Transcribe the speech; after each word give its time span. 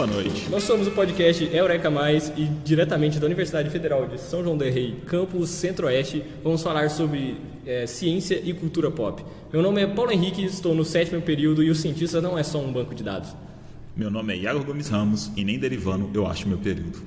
Boa 0.00 0.12
noite. 0.12 0.48
Nós 0.48 0.62
somos 0.62 0.86
o 0.86 0.92
podcast 0.92 1.44
Eureka 1.54 1.90
Mais 1.90 2.32
e 2.34 2.46
diretamente 2.64 3.18
da 3.18 3.26
Universidade 3.26 3.68
Federal 3.68 4.06
de 4.06 4.18
São 4.18 4.42
João 4.42 4.56
del 4.56 4.72
Rei, 4.72 4.96
campus 5.06 5.50
Centro-Oeste, 5.50 6.24
vamos 6.42 6.62
falar 6.62 6.88
sobre 6.88 7.36
é, 7.66 7.86
ciência 7.86 8.40
e 8.42 8.54
cultura 8.54 8.90
pop. 8.90 9.22
Meu 9.52 9.60
nome 9.60 9.82
é 9.82 9.86
Paulo 9.86 10.10
Henrique, 10.10 10.42
estou 10.42 10.74
no 10.74 10.86
sétimo 10.86 11.20
período 11.20 11.62
e 11.62 11.68
o 11.68 11.74
cientista 11.74 12.18
não 12.18 12.38
é 12.38 12.42
só 12.42 12.58
um 12.58 12.72
banco 12.72 12.94
de 12.94 13.04
dados. 13.04 13.36
Meu 13.94 14.10
nome 14.10 14.32
é 14.32 14.38
Iago 14.38 14.64
Gomes 14.64 14.88
Ramos 14.88 15.30
e 15.36 15.44
nem 15.44 15.58
derivando 15.58 16.08
eu 16.14 16.26
acho 16.26 16.48
meu 16.48 16.56
período. 16.56 16.98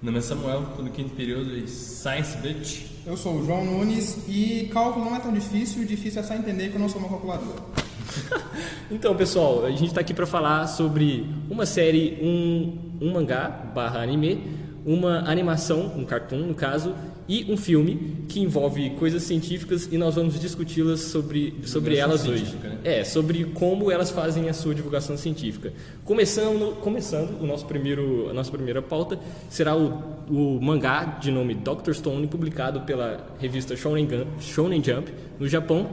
Meu 0.00 0.10
nome 0.10 0.16
é 0.16 0.22
Samuel, 0.22 0.62
estou 0.70 0.82
no 0.82 0.90
quinto 0.92 1.10
período 1.10 1.50
de 1.50 1.68
Science 1.68 2.38
Bitch. 2.38 2.86
Eu 3.04 3.18
sou 3.18 3.34
o 3.34 3.44
João 3.44 3.66
Nunes 3.66 4.16
e 4.26 4.70
cálculo 4.72 5.04
não 5.04 5.14
é 5.14 5.20
tão 5.20 5.30
difícil, 5.30 5.82
o 5.82 5.84
difícil 5.84 6.22
é 6.22 6.24
só 6.24 6.32
entender 6.32 6.70
que 6.70 6.76
eu 6.76 6.80
não 6.80 6.88
sou 6.88 7.02
uma 7.02 7.08
calculadora. 7.10 7.84
Então, 8.90 9.14
pessoal, 9.16 9.64
a 9.64 9.70
gente 9.70 9.86
está 9.86 10.00
aqui 10.00 10.12
para 10.14 10.26
falar 10.26 10.66
sobre 10.66 11.26
uma 11.50 11.66
série, 11.66 12.18
um, 12.22 12.78
um 13.00 13.12
mangá 13.12 13.48
barra 13.74 14.00
anime, 14.02 14.40
uma 14.84 15.20
animação, 15.28 15.92
um 15.96 16.04
cartoon 16.04 16.38
no 16.38 16.54
caso, 16.54 16.94
e 17.26 17.50
um 17.50 17.56
filme 17.56 18.18
que 18.28 18.38
envolve 18.40 18.90
coisas 18.90 19.22
científicas 19.22 19.88
e 19.90 19.96
nós 19.96 20.14
vamos 20.14 20.38
discuti-las 20.38 21.00
sobre, 21.00 21.54
sobre 21.64 21.96
elas 21.96 22.26
hoje. 22.28 22.54
né? 22.62 22.76
É, 22.84 23.02
sobre 23.02 23.44
como 23.46 23.90
elas 23.90 24.10
fazem 24.10 24.50
a 24.50 24.52
sua 24.52 24.74
divulgação 24.74 25.16
científica. 25.16 25.72
Começando, 26.04 26.76
começando 26.82 27.40
o 27.40 27.46
nosso 27.46 27.64
primeiro, 27.64 28.28
a 28.28 28.34
nossa 28.34 28.50
primeira 28.52 28.82
pauta 28.82 29.18
será 29.48 29.74
o, 29.74 30.02
o 30.28 30.60
mangá 30.62 31.16
de 31.18 31.30
nome 31.30 31.54
Dr. 31.54 31.92
Stone, 31.94 32.26
publicado 32.26 32.82
pela 32.82 33.26
revista 33.40 33.74
Shonen, 33.74 34.06
Gun- 34.06 34.26
Shonen 34.38 34.84
Jump 34.84 35.10
no 35.40 35.48
Japão, 35.48 35.88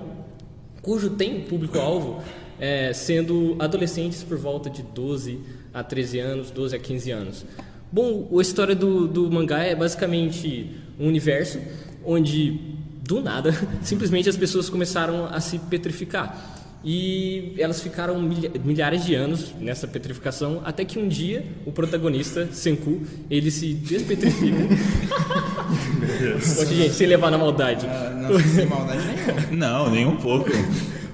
cujo 0.82 1.12
tem 1.12 1.42
público-alvo 1.42 2.22
é, 2.60 2.94
sendo 2.94 3.56
adolescentes 3.60 4.24
por 4.24 4.38
volta 4.38 4.70
de 4.70 4.84
12 4.84 5.40
a 5.73 5.84
13 5.84 6.20
anos, 6.20 6.52
12 6.52 6.76
a 6.76 6.80
15 6.80 7.12
anos. 7.12 7.46
Bom, 7.92 8.30
a 8.38 8.42
história 8.42 8.76
do, 8.76 9.08
do 9.08 9.30
mangá 9.30 9.64
é 9.64 9.76
basicamente 9.76 10.72
um 11.00 11.08
universo 11.08 11.60
onde, 12.06 12.60
do 13.04 13.22
nada, 13.22 13.52
simplesmente 13.83 14.30
as 14.30 14.38
pessoas 14.38 14.70
começaram 14.70 15.26
a 15.26 15.39
se 15.39 15.60
petrificar. 15.60 16.61
E 16.83 17.53
elas 17.59 17.80
ficaram 17.81 18.19
milha- 18.19 18.52
milhares 18.65 19.05
de 19.05 19.14
anos 19.14 19.53
nessa 19.59 19.87
petrificação, 19.87 20.61
até 20.65 20.83
que 20.83 20.97
um 20.97 21.08
dia 21.08 21.45
o 21.65 21.71
protagonista, 21.71 22.49
Senku, 22.52 23.02
ele 23.30 23.52
se 23.52 23.71
despetrifica. 23.73 24.58
Poxa, 26.55 26.73
gente, 26.73 26.93
sem 26.93 27.08
levar 27.08 27.30
na 27.31 27.37
maldade. 27.37 27.86
Ah, 27.87 28.09
não 28.30 28.39
sem 28.39 28.65
maldade 28.65 29.02
nenhuma. 29.05 29.47
Não, 29.52 29.92
nem 29.92 30.05
um 30.08 30.15
pouco. 30.17 30.49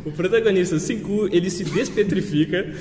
O 0.05 0.11
protagonista 0.11 0.79
Senku, 0.79 1.27
ele 1.31 1.49
se 1.49 1.63
despetrifica 1.65 2.73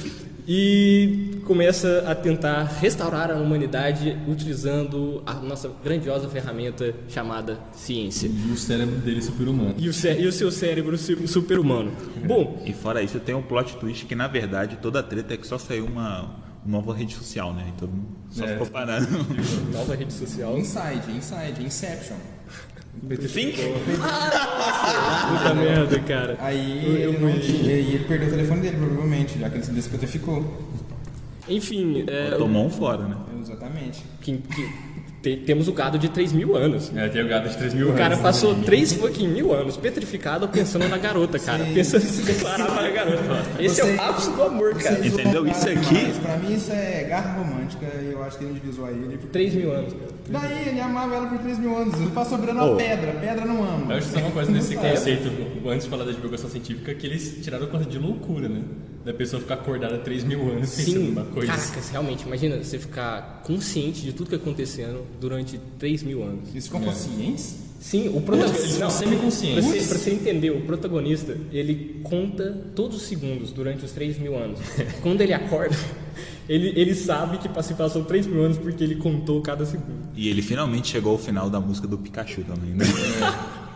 e 0.48 1.40
começa 1.44 2.04
a 2.06 2.14
tentar 2.14 2.64
restaurar 2.80 3.30
a 3.30 3.34
humanidade 3.36 4.16
utilizando 4.28 5.22
a 5.26 5.34
nossa 5.34 5.70
grandiosa 5.82 6.28
ferramenta 6.28 6.94
chamada 7.08 7.58
ciência. 7.72 8.28
E 8.28 8.52
o 8.52 8.56
cérebro 8.56 8.96
dele 8.96 9.18
é 9.18 9.22
super-humano. 9.22 9.74
E 9.78 9.88
o, 9.88 9.92
cé- 9.92 10.18
e 10.20 10.26
o 10.26 10.32
seu 10.32 10.50
cérebro 10.50 10.96
su- 10.96 11.26
super-humano. 11.26 11.92
Bom, 12.26 12.62
E 12.64 12.72
fora 12.72 13.02
isso, 13.02 13.18
tem 13.20 13.34
um 13.34 13.42
plot 13.42 13.76
twist 13.76 14.06
que 14.06 14.14
na 14.14 14.28
verdade 14.28 14.78
toda 14.80 15.00
a 15.00 15.02
treta 15.02 15.34
é 15.34 15.36
que 15.36 15.46
só 15.46 15.58
saiu 15.58 15.86
uma, 15.86 16.22
uma 16.64 16.78
nova 16.78 16.94
rede 16.94 17.14
social, 17.14 17.52
né? 17.52 17.72
Então 17.74 17.88
só 18.30 18.44
É. 18.44 18.48
ficou 18.52 18.66
parando. 18.68 19.06
nova 19.72 19.94
rede 19.94 20.12
social. 20.12 20.56
Inside, 20.58 21.10
Inside, 21.16 21.62
Inception. 21.64 22.16
Sim. 23.28 23.52
Puta 25.28 25.54
merda, 25.54 25.98
cara. 26.00 26.36
Aí 26.40 27.02
Eu- 27.02 27.12
ele, 27.12 27.18
não 27.18 27.38
tinha, 27.38 27.72
e 27.74 27.94
ele 27.94 28.04
perdeu 28.04 28.28
o 28.28 28.30
telefone 28.30 28.60
dele, 28.62 28.76
provavelmente, 28.76 29.38
já 29.38 29.48
que 29.50 29.56
ele 29.56 29.64
se 29.64 29.72
despetrificou. 29.72 30.44
Enfim, 31.48 32.04
é, 32.08 32.30
Tomou 32.36 32.66
um 32.66 32.70
fora, 32.70 33.04
né? 33.04 33.16
Exatamente. 33.40 34.02
que- 34.20 34.38
que- 34.38 34.68
te- 35.22 35.36
temos 35.38 35.68
o 35.68 35.72
gado 35.72 35.96
de 35.98 36.08
3 36.08 36.32
mil 36.32 36.56
anos. 36.56 36.90
É, 36.96 37.08
tem 37.08 37.22
o 37.24 37.28
gato 37.28 37.48
de 37.48 37.56
3 37.56 37.72
mil 37.74 37.86
O 37.86 37.88
anos. 37.90 38.00
cara 38.00 38.16
passou 38.16 38.54
3 38.62 38.92
fucking 38.94 39.28
mil 39.28 39.52
anos 39.54 39.76
petrificado 39.76 40.48
pensando 40.48 40.88
na 40.88 40.98
garota, 40.98 41.38
cara. 41.38 41.64
Pensando 41.72 42.02
em 42.04 42.08
se 42.08 42.22
declarar 42.22 42.66
para 42.66 42.86
a 42.88 42.90
garota. 42.90 43.22
Esse 43.60 43.80
é 43.80 43.84
Você- 43.84 43.94
o 43.96 44.00
ápice 44.02 44.30
do 44.30 44.42
amor, 44.42 44.74
cara. 44.74 45.06
Entendeu? 45.06 45.42
o 45.44 45.48
Isso 45.48 45.60
cara 45.60 45.72
aqui- 45.72 45.94
demais. 45.94 46.18
Pra 46.18 46.36
mim 46.36 46.54
isso 46.54 46.72
é 46.72 47.04
garra 47.08 47.38
romântica 47.38 47.86
e 48.02 48.10
eu 48.12 48.22
acho 48.24 48.38
que 48.38 48.44
ele 48.44 48.54
divisou 48.54 48.86
aí. 48.86 48.94
Ele... 48.94 49.18
3 49.32 49.54
mil 49.54 49.72
anos. 49.72 49.94
Daí 50.28 50.68
ele 50.68 50.80
amava 50.80 51.14
ela 51.14 51.26
por 51.28 51.38
3 51.38 51.58
mil 51.58 51.76
anos. 51.76 51.94
Ele 52.00 52.10
passou 52.10 52.38
virando 52.38 52.60
Oh. 52.60 52.66
uma 52.70 52.76
pedra. 52.76 53.12
Pedra 53.12 53.44
não 53.44 53.62
ama. 53.62 53.92
Eu 53.92 53.98
acho 53.98 54.08
que 54.08 54.14
isso 54.14 54.18
é 54.18 54.22
uma 54.22 54.30
coisa 54.32 54.50
nesse 54.50 54.74
conceito, 54.74 55.30
antes 55.68 55.84
de 55.84 55.90
falar 55.90 56.04
da 56.04 56.12
divulgação 56.12 56.50
científica, 56.50 56.94
que 56.94 57.06
eles 57.06 57.38
tiraram 57.42 57.66
conta 57.68 57.84
de 57.84 57.98
loucura, 57.98 58.48
né? 58.48 58.62
Da 59.04 59.14
pessoa 59.14 59.40
ficar 59.40 59.54
acordada 59.54 59.98
3 59.98 60.24
mil 60.24 60.40
anos 60.50 60.74
pensando 60.74 60.94
Sim, 61.00 61.06
numa 61.10 61.24
coisa. 61.26 61.46
caracas, 61.52 61.88
realmente, 61.90 62.24
imagina 62.26 62.56
você 62.62 62.76
ficar 62.78 63.42
consciente 63.44 64.02
de 64.02 64.12
tudo 64.12 64.28
que 64.30 64.34
acontecendo 64.34 65.04
durante 65.20 65.60
3 65.78 66.02
mil 66.02 66.24
anos. 66.24 66.52
Isso 66.54 66.70
com 66.72 66.80
consciência? 66.80 67.58
Sim, 67.78 68.08
o 68.16 68.20
protagonista. 68.20 68.78
Não, 68.80 68.90
semi-conscientes. 68.90 69.64
pra 69.64 69.74
você, 69.80 69.88
pra 69.88 69.98
você 69.98 70.10
entender, 70.10 70.50
o 70.50 70.62
protagonista, 70.62 71.36
ele 71.52 72.00
conta 72.02 72.64
todos 72.74 72.96
os 72.96 73.02
segundos 73.02 73.52
durante 73.52 73.84
os 73.84 73.92
3 73.92 74.18
mil 74.18 74.36
anos. 74.36 74.58
Quando 75.02 75.20
ele 75.20 75.32
acorda, 75.32 75.76
ele, 76.48 76.72
ele 76.76 76.94
sabe 76.94 77.38
que 77.38 77.48
se 77.62 77.74
passou 77.74 78.04
3 78.04 78.26
mil 78.26 78.42
anos 78.44 78.58
porque 78.58 78.82
ele 78.84 78.96
contou 78.96 79.40
cada 79.42 79.64
segundo. 79.66 80.08
E 80.14 80.28
ele 80.28 80.42
finalmente 80.42 80.88
chegou 80.88 81.12
ao 81.12 81.18
final 81.18 81.50
da 81.50 81.60
música 81.60 81.86
do 81.88 81.98
Pikachu 81.98 82.42
também, 82.42 82.70
né? 82.74 82.84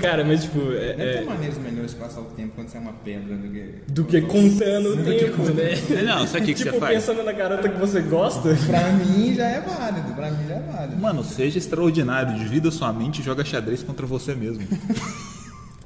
Cara, 0.00 0.24
mas 0.24 0.44
tipo, 0.44 0.60
é- 0.72 0.94
Deve 0.94 1.02
é- 1.02 1.12
ter 1.18 1.24
maneiras 1.24 1.58
melhores 1.58 1.90
de 1.90 1.96
passar 1.96 2.20
o 2.20 2.24
tempo 2.26 2.52
quando 2.54 2.68
você 2.68 2.76
é 2.76 2.80
uma 2.80 2.92
pedra 2.92 3.36
do 3.36 3.48
que. 3.48 3.74
do 3.88 4.04
que 4.04 4.20
contando 4.20 4.90
o 4.92 4.96
tempo, 5.04 5.42
né? 5.52 6.02
Não, 6.04 6.24
sabe 6.26 6.44
o 6.44 6.46
que, 6.46 6.54
que 6.54 6.62
tipo, 6.62 6.70
você 6.70 6.78
faz? 6.78 6.94
pensando 7.04 7.24
na 7.24 7.32
garota 7.32 7.68
que 7.68 7.78
você 7.80 8.00
gosta. 8.00 8.54
Pra 8.66 8.92
mim 8.92 9.34
já 9.34 9.46
é 9.46 9.60
válido, 9.60 10.12
pra 10.14 10.30
mim 10.30 10.46
já 10.46 10.54
é 10.54 10.60
válido. 10.60 11.00
Mano, 11.02 11.24
seja 11.24 11.58
extraordinário, 11.58 12.38
divida 12.38 12.70
sua 12.70 12.92
mente 12.92 13.20
e 13.22 13.24
joga 13.24 13.44
xadrez 13.44 13.82
contra 13.82 14.06
você 14.06 14.34
mesmo. 14.36 14.64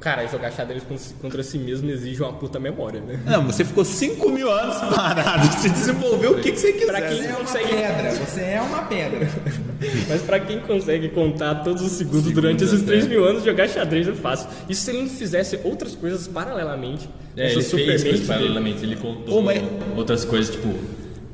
Cara, 0.00 0.24
jogar 0.28 0.52
xadrez 0.52 0.84
con- 0.84 0.96
contra 1.20 1.42
si 1.42 1.58
mesmo 1.58 1.90
exige 1.90 2.22
uma 2.22 2.32
puta 2.32 2.60
memória, 2.60 3.00
né? 3.00 3.18
Não, 3.26 3.44
você 3.44 3.64
ficou 3.64 3.84
5 3.84 4.28
mil 4.30 4.48
anos 4.50 4.76
parado, 4.94 5.44
você 5.58 5.68
desenvolveu 5.68 6.32
o 6.32 6.40
que, 6.40 6.52
que 6.52 6.58
você 6.60 6.72
quiser. 6.72 6.86
Pra 6.86 7.02
quem 7.02 7.16
Você 7.18 7.26
é 7.26 7.30
uma 7.30 7.36
consegue 7.40 7.68
pedra, 7.68 8.10
você 8.12 8.40
é 8.42 8.60
uma 8.60 8.82
pedra. 8.84 9.28
Mas 10.08 10.22
pra 10.22 10.38
quem 10.40 10.60
consegue 10.60 11.08
contar 11.08 11.56
todos 11.64 11.82
os 11.82 11.92
segundos 11.92 12.30
durante 12.32 12.62
esses 12.62 12.82
3 12.82 13.08
mil 13.08 13.24
anos, 13.24 13.42
jogar 13.44 13.68
xadrez 13.68 14.06
é 14.06 14.12
fácil. 14.12 14.48
E 14.68 14.74
se 14.74 14.88
ele 14.90 15.02
não 15.02 15.08
fizesse 15.08 15.58
outras 15.64 15.94
coisas 15.96 16.28
paralelamente, 16.28 17.08
É, 17.36 17.46
essa 17.54 17.76
ele 17.76 17.84
fez 17.86 18.02
coisas 18.04 18.26
paralelamente. 18.26 18.84
Ele 18.84 18.94
contou 18.96 19.38
Ô, 19.38 19.42
mas- 19.42 19.62
outras 19.96 20.24
coisas, 20.24 20.54
tipo, 20.54 20.68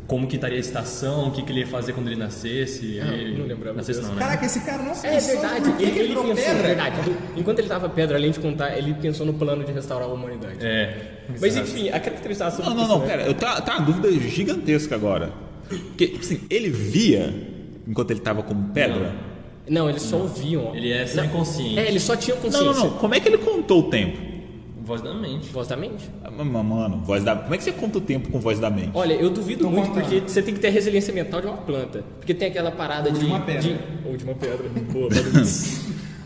como 0.06 0.27
que 0.27 0.37
estaria 0.37 0.59
a 0.59 0.61
estação, 0.61 1.29
o 1.29 1.31
que, 1.31 1.43
que 1.43 1.51
ele 1.51 1.61
ia 1.61 1.67
fazer 1.67 1.93
quando 1.95 2.09
ele 2.09 2.17
nascesse. 2.17 3.01
Ah, 3.01 3.15
ele... 3.15 3.39
não 3.39 3.47
lembrava 3.47 3.77
Nascesse 3.79 4.01
disso. 4.01 4.11
não, 4.12 4.19
né? 4.19 4.27
Caraca, 4.27 4.45
esse 4.47 4.61
cara 4.61 4.83
não 4.83 4.93
É 4.93 5.19
verdade, 5.19 5.75
ele, 5.83 5.99
ele 5.99 6.09
virou 6.09 6.25
pensou, 6.25 6.45
pedra. 6.45 6.62
verdade. 6.62 7.17
Enquanto 7.37 7.59
ele 7.61 7.69
tava 7.69 7.89
pedra, 7.89 8.17
além 8.19 8.31
de 8.31 8.39
contar, 8.41 8.77
ele 8.77 8.93
pensou 8.95 9.25
no 9.25 9.35
plano 9.35 9.65
de 9.65 9.73
restaurar 9.73 10.09
a 10.09 10.12
humanidade. 10.12 10.59
É. 10.61 11.23
Mas 11.41 11.56
enfim, 11.56 11.89
a 11.89 11.99
caracterização 11.99 12.65
Não, 12.67 12.75
não, 12.75 12.89
não, 12.89 13.01
pera, 13.01 13.23
eu 13.23 13.35
tá, 13.35 13.61
tá 13.61 13.79
uma 13.79 13.87
dúvida 13.87 14.12
gigantesca 14.29 14.95
agora. 14.95 15.33
Porque, 15.69 16.17
assim, 16.21 16.43
ele 16.50 16.69
via 16.69 17.33
enquanto 17.89 18.11
ele 18.11 18.21
tava 18.21 18.43
como 18.43 18.69
pedra? 18.75 19.12
Não, 19.67 19.89
eles 19.89 20.03
só 20.03 20.19
ouviam. 20.19 20.75
Ele 20.77 20.93
é 20.93 21.07
semi-consciente. 21.07 21.79
É, 21.79 21.89
eles 21.89 22.03
só 22.03 22.15
tinham 22.15 22.37
Não, 22.37 22.43
consciência. 22.45 22.73
não, 22.73 22.91
não. 22.91 22.99
Como 22.99 23.15
é 23.15 23.21
que 23.21 23.29
ele 23.29 23.39
contou 23.39 23.81
o 23.81 23.83
tempo? 23.91 24.34
Voz 24.85 25.01
da 25.01 25.15
mente. 25.15 25.49
Voz 25.49 25.67
da 25.69 25.77
mente. 25.77 26.11
Ah, 26.23 26.31
Mano, 26.31 27.01
voz 27.05 27.25
da. 27.25 27.35
Como 27.37 27.55
é 27.55 27.59
que 27.59 27.65
você 27.65 27.73
conta 27.73 27.99
o 27.99 28.01
tempo 28.01 28.31
com 28.31 28.39
voz 28.39 28.59
da 28.61 28.69
mente? 28.71 28.91
Olha, 28.95 29.15
eu 29.15 29.31
duvido 29.31 29.65
Tô 29.65 29.71
muito 29.71 29.89
contando. 29.89 30.03
porque 30.05 30.21
você 30.21 30.43
tem 30.43 30.53
que 30.55 30.61
ter 30.61 30.69
a 30.69 30.71
resiliência 30.71 31.13
mental 31.13 31.41
de 31.41 31.47
uma 31.47 31.57
planta. 31.57 32.05
Porque 32.19 32.35
tem 32.35 32.49
aquela 32.49 32.71
parada 32.71 33.11
de 33.11 33.25
uma 33.25 33.41
pedra. 33.41 33.63
de- 33.63 34.25
uma 34.25 34.35
pedra. 34.35 34.69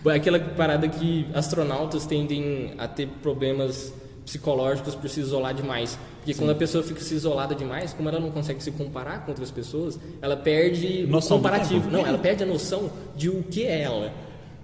Boa, 0.03 0.15
é 0.15 0.17
aquela 0.19 0.39
parada 0.41 0.89
que 0.89 1.27
astronautas 1.35 2.05
tendem 2.07 2.73
a 2.79 2.89
ter 2.89 3.07
problemas 3.23 3.93
psicológicos 4.25 4.95
por 4.95 5.09
se 5.09 5.21
isolar 5.21 5.55
demais. 5.55 5.99
Porque 6.19 6.35
quando 6.35 6.51
a 6.51 6.55
pessoa 6.55 6.85
fica 6.85 7.01
se 7.01 7.15
isolada 7.15 7.55
demais, 7.55 7.93
como 7.95 8.09
ela 8.09 8.21
não 8.21 8.31
consegue 8.31 8.63
se 8.63 8.71
comparar 8.73 9.25
com 9.25 9.31
outras 9.31 9.51
pessoas, 9.51 9.99
ela 10.21 10.37
perde 10.37 11.07
Noção 11.07 11.37
o 11.39 11.41
comparativo. 11.41 11.91
Não, 11.91 12.07
ela 12.07 12.19
perde 12.19 12.43
a 12.43 12.47
noção 12.47 12.91
de 13.17 13.31
o 13.31 13.43
que 13.45 13.65
é 13.65 13.81
ela. 13.83 14.13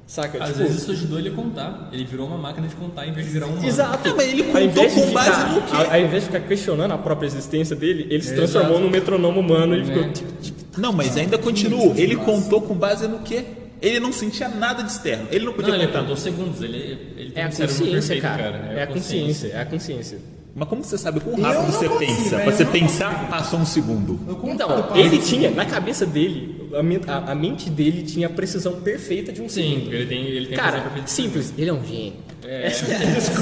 Saca? 0.07 0.43
Às 0.43 0.49
Tipo, 0.51 0.59
vezes 0.65 0.83
isso 0.83 0.91
ajudou 0.93 1.19
ele 1.19 1.31
a 1.31 1.33
contar. 1.33 1.89
Ele 1.93 2.05
virou 2.05 2.27
uma 2.27 2.37
máquina 2.37 2.69
de 2.69 2.75
contar 2.75 3.07
em 3.07 3.13
vez 3.13 3.27
de 3.27 3.33
virar 3.33 3.47
um 3.47 3.51
humano. 3.53 3.67
Exato. 3.67 4.09
Ah, 4.11 4.15
mas 4.17 4.29
ele 4.29 4.43
contou 4.45 4.91
com 4.91 5.13
base 5.13 5.31
ficar- 5.31 5.49
no 5.55 5.63
quê? 5.63 5.77
Ao, 5.77 5.91
ao 5.93 6.01
invés 6.01 6.23
de 6.25 6.27
ficar 6.31 6.41
questionando 6.41 6.93
a 6.93 6.99
própria 6.99 7.27
existência 7.27 7.75
dele, 7.75 8.07
ele 8.11 8.23
se 8.23 8.33
É, 8.33 8.37
transformou 8.37 8.73
exato. 8.73 8.85
num 8.85 8.91
metronomo 8.91 9.41
humano 9.41 9.75
e 9.77 9.81
É. 9.81 9.85
ficou. 9.85 10.13
tipo, 10.13 10.33
tipo, 10.43 10.81
Não, 10.81 10.93
mas 10.93 11.17
ainda 11.17 11.39
continua. 11.39 11.95
Ele 11.97 12.17
contou 12.17 12.61
com 12.61 12.75
base 12.75 13.07
no 13.09 13.21
quê? 13.21 13.45
Ele 13.81 13.99
não 14.01 14.13
sentia 14.13 14.49
nada 14.49 14.83
de 14.83 14.91
externo. 14.91 15.27
Ele 15.31 15.45
não 15.47 15.53
podia 15.53 15.71
Não, 15.73 15.79
ele 15.79 15.87
contar. 15.87 16.01
contou 16.01 16.17
segundos. 16.17 16.61
Ele, 16.63 16.77
ele 17.17 17.31
tem 17.31 17.43
É 17.43 17.47
a 17.47 17.51
consciência, 17.51 18.21
cara. 18.21 18.73
É 18.77 18.83
a 18.83 18.87
consciência, 18.87 19.49
é 19.49 19.61
a 19.61 19.65
consciência. 19.65 20.19
Mas 20.57 20.69
como 20.69 20.85
você 20.85 20.97
sabe 20.97 21.19
quão 21.21 21.35
rápido 21.41 21.67
você 21.73 21.89
consigo, 21.89 21.99
pensa? 22.15 22.37
Pra 22.39 22.53
você 22.53 22.65
pensar, 22.65 23.29
passou 23.29 23.59
um 23.59 23.67
segundo. 23.67 24.21
Então, 24.45 24.69
ele 24.95 25.19
tinha, 25.19 25.51
na 25.51 25.65
cabeça 25.67 26.07
dele, 26.07 26.54
a, 26.73 27.13
a- 27.13 27.33
a 27.33 27.35
mente 27.35 27.69
dele 27.71 28.03
tinha 28.03 28.27
a 28.27 28.31
precisão 28.31 28.81
perfeita 28.81 29.33
de 29.33 29.43
um 29.43 29.49
Sim, 29.49 29.75
segundo. 29.77 29.95
ele 29.95 30.07
tem, 30.07 30.25
ele 30.27 30.47
tem 30.47 30.59
a 30.59 30.61
Cara, 30.63 30.85
simples, 31.07 31.53
ele 31.59 31.71
é 31.71 31.73
um 31.73 31.85
gênio. 31.85 32.25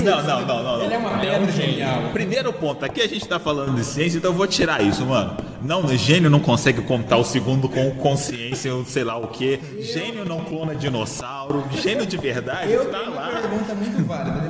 Não, 0.05 0.23
não, 0.23 0.47
não, 0.47 0.47
não. 0.47 0.63
não. 0.79 0.85
Ele 0.85 0.95
é 0.95 0.97
uma 0.99 1.19
pedra 1.19 1.51
genial. 1.51 2.11
Primeiro 2.13 2.53
ponto, 2.53 2.85
aqui 2.85 3.01
a 3.01 3.09
gente 3.09 3.27
tá 3.27 3.39
falando 3.41 3.75
de 3.75 3.85
ciência, 3.85 4.19
então 4.19 4.31
eu 4.31 4.37
vou 4.37 4.47
tirar 4.47 4.81
isso, 4.81 5.05
mano. 5.05 5.37
Não, 5.61 5.89
gênio 5.97 6.31
não 6.31 6.39
consegue 6.39 6.83
contar 6.83 7.17
o 7.17 7.25
segundo 7.25 7.69
com 7.69 7.91
consciência, 7.97 8.73
ou 8.73 8.85
sei 8.85 9.03
lá 9.03 9.17
o 9.17 9.27
quê. 9.29 9.59
Gênio 9.81 10.25
não 10.25 10.45
clona 10.45 10.75
dinossauro. 10.77 11.65
Gênio 11.83 12.07
de 12.07 12.17
verdade 12.17 12.71
Eu 12.73 12.91
tá 12.91 12.99
lá. 12.99 13.31
eu 13.33 13.43
tenho 13.43 13.55
uma 13.55 13.59
pergunta 13.65 13.75
muito 13.75 14.05
válida. 14.07 14.41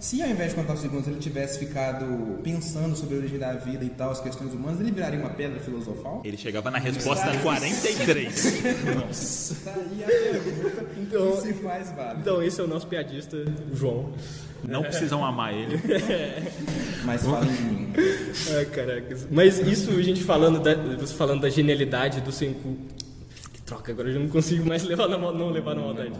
Se 0.00 0.22
ao 0.22 0.28
invés 0.28 0.50
de 0.50 0.56
contar 0.56 0.74
os 0.74 0.80
segundos 0.80 1.06
ele 1.08 1.18
tivesse 1.18 1.58
ficado 1.58 2.38
pensando 2.42 2.94
sobre 2.96 3.16
a 3.16 3.18
origem 3.18 3.38
da 3.38 3.52
vida 3.54 3.84
e 3.84 3.90
tal, 3.90 4.10
as 4.10 4.20
questões 4.20 4.52
humanas, 4.52 4.80
ele 4.80 4.90
viraria 4.92 5.18
uma 5.18 5.30
pedra 5.30 5.58
filosofal? 5.60 6.22
Ele 6.24 6.36
chegava 6.36 6.70
na 6.70 6.78
resposta 6.78 7.36
43. 7.38 8.62
Tá 9.64 9.74
aí 9.74 10.04
a 10.04 10.06
pergunta 10.06 10.86
Então- 10.98 11.32
que 11.32 11.40
se 11.42 11.52
faz 11.54 11.90
válida. 11.92 12.20
Então 12.20 12.42
esse 12.42 12.60
é 12.60 12.64
o 12.64 12.68
nosso 12.68 12.86
piadista, 12.86 13.36
o 13.72 13.74
João. 13.76 14.12
Não 14.64 14.82
precisam 14.82 15.24
amar 15.24 15.54
ele. 15.54 15.80
Mas 17.04 17.24
falem 17.24 17.52
de 17.52 17.62
mim. 17.62 17.92
Ai, 18.56 18.64
caracas. 18.66 19.26
Mas 19.30 19.58
isso 19.60 19.90
a 19.90 20.02
gente 20.02 20.22
falando 20.24 20.60
da, 20.60 20.74
falando 21.16 21.40
da 21.42 21.48
genialidade 21.48 22.20
do 22.20 22.32
Senku. 22.32 22.76
Troca, 23.68 23.92
agora 23.92 24.08
eu 24.08 24.14
já 24.14 24.20
não 24.20 24.28
consigo 24.28 24.66
mais 24.66 24.82
levar 24.82 25.06
na, 25.08 25.18
não 25.18 25.50
levar 25.50 25.74
na 25.74 25.82
maldade. 25.82 26.10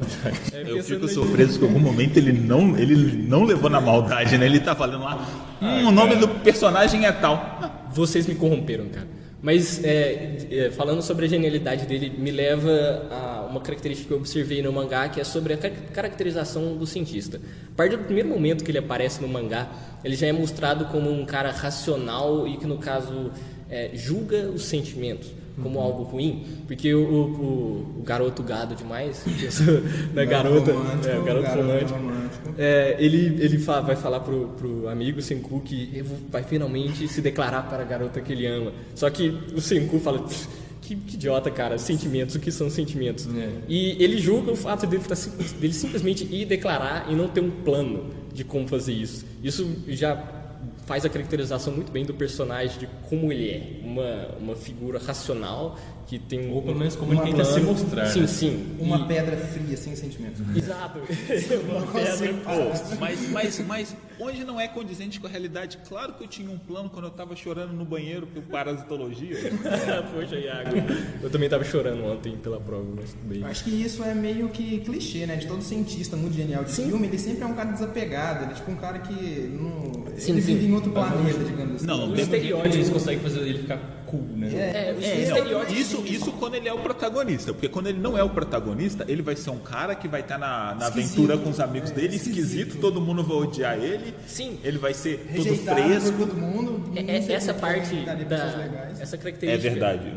É, 0.52 0.70
Eu 0.70 0.84
fico 0.84 1.08
surpreso 1.08 1.58
que 1.58 1.64
em 1.64 1.68
algum 1.68 1.80
momento 1.80 2.18
ele 2.18 2.30
não, 2.30 2.76
ele 2.78 2.94
não 3.26 3.42
levou 3.44 3.70
na 3.70 3.80
maldade, 3.80 4.36
né? 4.36 4.44
Ele 4.44 4.60
tá 4.60 4.76
falando 4.76 5.02
lá, 5.02 5.26
hum, 5.62 5.86
o 5.88 5.90
nome 5.90 6.16
do 6.16 6.28
personagem 6.28 7.06
é 7.06 7.12
tal. 7.12 7.88
Vocês 7.90 8.26
me 8.26 8.34
corromperam, 8.34 8.90
cara. 8.90 9.06
Mas 9.40 9.82
é, 9.82 10.36
é, 10.50 10.70
falando 10.72 11.00
sobre 11.00 11.24
a 11.24 11.28
genialidade 11.28 11.86
dele, 11.86 12.12
me 12.18 12.30
leva 12.30 13.06
a 13.10 13.46
uma 13.50 13.60
característica 13.62 14.08
que 14.08 14.12
eu 14.14 14.18
observei 14.18 14.60
no 14.60 14.70
mangá, 14.70 15.08
que 15.08 15.18
é 15.18 15.24
sobre 15.24 15.54
a 15.54 15.56
car- 15.56 15.72
caracterização 15.94 16.76
do 16.76 16.84
cientista. 16.86 17.40
A 17.72 17.76
partir 17.76 17.96
do 17.96 18.04
primeiro 18.04 18.28
momento 18.28 18.62
que 18.62 18.70
ele 18.70 18.78
aparece 18.78 19.22
no 19.22 19.28
mangá, 19.28 19.68
ele 20.04 20.16
já 20.16 20.26
é 20.26 20.32
mostrado 20.32 20.84
como 20.86 21.10
um 21.10 21.24
cara 21.24 21.50
racional 21.50 22.46
e 22.46 22.58
que, 22.58 22.66
no 22.66 22.76
caso, 22.76 23.30
é, 23.70 23.90
julga 23.94 24.50
os 24.50 24.64
sentimentos 24.64 25.28
como 25.62 25.78
algo 25.80 26.02
ruim, 26.04 26.44
porque 26.66 26.94
o, 26.94 27.00
o- 27.00 27.98
o- 27.98 28.02
garoto 28.02 28.42
gado 28.42 28.74
demais, 28.74 29.22
pensou 29.40 29.82
na 30.14 30.24
garota, 30.24 30.72
romântico, 30.72 31.08
é, 31.08 31.18
o 31.18 31.22
garoto 31.24 31.46
garoto 31.46 31.66
romântico, 31.68 31.98
romântico. 31.98 32.54
é, 32.56 32.96
ele, 32.98 33.42
ele 33.42 33.58
fa- 33.58 33.80
vai 33.80 33.96
falar 33.96 34.20
pro, 34.20 34.48
pro 34.56 34.88
amigo 34.88 35.20
Senku 35.20 35.60
que 35.60 36.02
vai 36.30 36.42
finalmente 36.42 37.06
se 37.08 37.20
declarar 37.20 37.62
para 37.68 37.82
a 37.82 37.86
garota 37.86 38.20
que 38.20 38.32
ele 38.32 38.46
ama. 38.46 38.72
Só 38.94 39.08
que 39.10 39.28
o 39.54 39.60
Senku 39.60 39.98
fala. 39.98 40.20
"Pff, 40.20 40.48
Que, 40.80 40.94
que 40.96 41.16
idiota, 41.16 41.50
cara. 41.50 41.76
Sentimentos, 41.76 42.34
o 42.36 42.40
que 42.40 42.50
são 42.50 42.70
sentimentos? 42.70 43.28
É. 43.36 43.50
E 43.68 44.02
ele 44.02 44.16
julga 44.16 44.52
o 44.52 44.56
fato 44.56 44.86
dele, 44.86 45.02
tá 45.06 45.14
dele 45.60 45.74
simplesmente 45.74 46.24
ir 46.24 46.46
declarar 46.46 47.06
e 47.10 47.14
não 47.14 47.28
ter 47.28 47.42
um 47.42 47.50
plano 47.50 48.06
de 48.32 48.42
como 48.42 48.66
fazer 48.66 48.94
isso. 48.94 49.26
Isso 49.44 49.68
já 49.88 50.16
faz 50.86 51.04
a 51.04 51.08
caracterização 51.08 51.72
muito 51.72 51.92
bem 51.92 52.04
do 52.04 52.14
personagem, 52.14 52.78
de 52.78 52.86
como 53.08 53.32
ele 53.32 53.50
é. 53.50 53.80
Uma, 53.84 54.28
uma 54.40 54.56
figura 54.56 54.98
racional 54.98 55.78
que 56.06 56.18
tem 56.18 56.50
Ou 56.50 56.62
pelo 56.62 56.74
um- 56.74 56.78
menos 56.78 56.96
como 56.96 57.12
um 57.12 57.22
ele 57.22 57.32
tenta 57.32 57.44
se 57.44 57.60
mostrar, 57.60 58.06
Sim, 58.06 58.20
né? 58.22 58.26
sim. 58.26 58.76
Uma 58.78 58.98
E- 59.00 59.06
pedra 59.08 59.36
fria, 59.36 59.76
sem 59.76 59.94
sentimentos. 59.94 60.40
Exato. 60.56 60.98
uma 61.68 61.86
pedra. 61.92 62.34
Pô, 62.44 62.96
mas, 62.98 63.28
mas, 63.30 63.58
mas 63.66 63.96
onde 64.20 64.44
não 64.44 64.60
é 64.60 64.66
condizente 64.68 65.18
com 65.20 65.26
a 65.26 65.30
realidade? 65.30 65.78
Claro 65.88 66.14
que 66.14 66.24
eu 66.24 66.28
tinha 66.28 66.50
um 66.50 66.58
plano 66.58 66.88
quando 66.90 67.06
eu 67.06 67.10
tava 67.10 67.34
chorando 67.36 67.72
no 67.72 67.84
banheiro 67.84 68.26
por 68.26 68.42
parasitologia. 68.44 69.36
Poxa, 70.12 70.36
Iago. 70.36 70.70
Eu 71.22 71.30
também 71.30 71.48
tava 71.48 71.64
chorando 71.64 72.04
ontem 72.04 72.36
pela 72.36 72.60
prova, 72.60 72.86
mas 72.94 73.12
tudo 73.12 73.28
bem. 73.28 73.44
Acho 73.44 73.64
que 73.64 73.70
isso 73.70 74.02
é 74.02 74.14
meio 74.14 74.48
que 74.48 74.78
clichê, 74.80 75.26
né? 75.26 75.36
De 75.36 75.46
todo 75.46 75.62
cientista 75.62 76.16
muito 76.16 76.34
genial 76.34 76.64
de 76.64 76.72
filme, 76.72 77.06
ele 77.06 77.18
sempre 77.18 77.42
é 77.42 77.46
um 77.46 77.54
cara 77.54 77.72
desapegado, 77.72 78.44
ele 78.44 78.52
é 78.52 78.54
tipo 78.54 78.70
um 78.70 78.76
cara 78.76 78.98
que 78.98 79.12
não. 79.14 80.06
Sim, 80.16 80.32
ele 80.32 80.42
sim. 80.42 80.54
vive 80.54 80.66
em 80.66 80.74
outro 80.74 80.90
planeta, 80.90 81.44
digamos 81.44 81.76
assim. 81.76 81.86
Não, 81.86 81.98
não 81.98 82.10
O 82.10 82.14
tem 82.14 82.24
estereótipo. 82.24 82.74
Eles 82.74 82.90
conseguem 82.90 83.20
fazer 83.20 83.40
ele 83.40 83.58
ficar 83.58 83.78
cool, 84.06 84.22
né? 84.36 84.48
É, 84.48 84.92
o 84.92 85.02
É, 85.04 85.44
não, 85.52 85.64
isso, 85.68 86.02
isso 86.06 86.32
quando 86.32 86.54
ele 86.54 86.68
é 86.68 86.72
o 86.72 86.78
protagonista, 86.78 87.52
porque 87.52 87.68
quando 87.68 87.88
ele 87.88 87.98
não 88.00 88.16
é 88.16 88.22
o 88.22 88.30
protagonista, 88.30 89.04
ele 89.06 89.22
vai 89.22 89.36
ser 89.36 89.50
um 89.50 89.58
cara 89.58 89.94
que 89.94 90.08
vai 90.08 90.20
estar 90.22 90.38
na, 90.38 90.74
na 90.74 90.88
Esquisito. 90.88 91.18
aventura 91.20 91.38
com 91.38 91.50
os 91.50 91.60
amigos 91.60 91.90
É, 91.90 91.94
dele, 91.94 92.16
esquisito. 92.16 92.38
esquisito. 92.40 92.80
todo 92.80 93.00
mundo 93.00 93.22
vai 93.22 93.36
odiar 93.36 93.78
ele. 93.78 94.07
Sim. 94.26 94.58
Ele 94.64 94.78
vai 94.78 94.94
ser 94.94 95.18
todo 95.36 95.54
fresco. 95.56 96.12
por 96.12 96.28
todo 96.28 96.36
mundo. 96.36 96.92
É- 96.96 97.16
é- 97.16 97.32
essa 97.32 97.54
parte 97.54 97.94
da 97.96 98.14
legais. 98.14 99.00
essa 99.00 99.16
É 99.16 99.18
característica 99.18 99.70
verdade. 99.70 100.12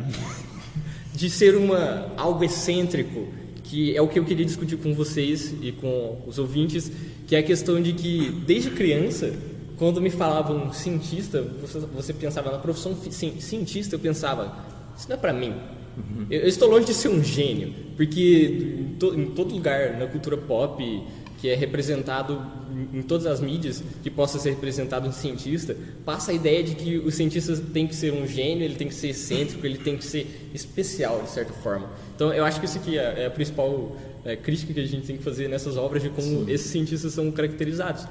de 1.13 1.29
ser 1.29 1.55
uma 1.55 2.11
algo 2.17 2.43
excêntrico, 2.43 3.27
que 3.63 3.95
é 3.95 4.01
o 4.01 4.07
que 4.07 4.17
eu 4.19 4.25
queria 4.25 4.45
discutir 4.45 4.77
com 4.77 4.93
vocês 4.93 5.53
e 5.61 5.71
com 5.71 6.21
os 6.27 6.37
ouvintes, 6.39 6.91
que 7.27 7.35
é 7.35 7.39
a 7.39 7.43
questão 7.43 7.81
de 7.81 7.93
que 7.93 8.31
desde 8.45 8.69
criança, 8.71 9.33
quando 9.77 10.01
me 10.01 10.09
falavam 10.09 10.71
cientista, 10.73 11.41
você, 11.61 11.79
você 11.79 12.13
pensava 12.13 12.51
na 12.51 12.57
profissão 12.57 12.95
fi- 12.95 13.11
ci- 13.11 13.35
cientista, 13.39 13.95
eu 13.95 13.99
pensava, 13.99 14.55
isso 14.97 15.07
não 15.09 15.15
é 15.15 15.19
pra 15.19 15.31
mim. 15.33 15.53
Eu, 16.29 16.41
eu 16.41 16.47
estou 16.47 16.69
longe 16.69 16.85
de 16.85 16.93
ser 16.93 17.09
um 17.09 17.23
gênio, 17.23 17.73
porque 17.97 18.77
em, 18.79 18.95
to- 18.95 19.13
em 19.13 19.25
todo 19.31 19.53
lugar 19.53 19.97
na 19.97 20.07
cultura 20.07 20.37
pop 20.37 21.03
que 21.41 21.49
é 21.49 21.55
representado 21.55 22.39
em- 22.93 23.01
todas 23.01 23.25
as 23.25 23.41
mídias 23.41 23.83
que 24.03 24.09
possa 24.11 24.37
ser 24.37 24.51
representado 24.51 25.09
um 25.09 25.11
cientista, 25.11 25.75
passa 26.05 26.31
a 26.31 26.33
ideia 26.35 26.63
de 26.63 26.75
que 26.75 26.97
o 26.99 27.11
cientista 27.11 27.57
tem 27.73 27.87
que 27.87 27.95
ser 27.95 28.13
um 28.13 28.27
gênio, 28.27 28.63
ele 28.63 28.75
tem 28.75 28.87
que 28.87 28.93
ser 28.93 29.09
excêntrico, 29.09 29.65
ele 29.65 29.79
tem 29.79 29.97
que 29.97 30.05
ser 30.05 30.49
especial 30.53 31.21
de 31.23 31.31
certa 31.31 31.51
forma. 31.51 31.89
Então 32.15 32.31
eu 32.31 32.45
acho 32.45 32.59
que 32.59 32.65
isso 32.67 32.77
aqui 32.77 32.97
é 32.97 33.23
é 33.23 33.25
a 33.25 33.31
principal 33.31 33.97
é, 34.23 34.35
crítica 34.35 34.71
que 34.71 34.79
a 34.79 34.85
gente 34.85 35.07
tem 35.07 35.17
que 35.17 35.23
fazer 35.23 35.47
nessas 35.49 35.77
obras 35.77 36.03
de 36.03 36.09
como 36.09 36.47
esses 36.49 36.67
cientistas 36.67 37.11
são 37.13 37.31
caracterizados. 37.31 38.05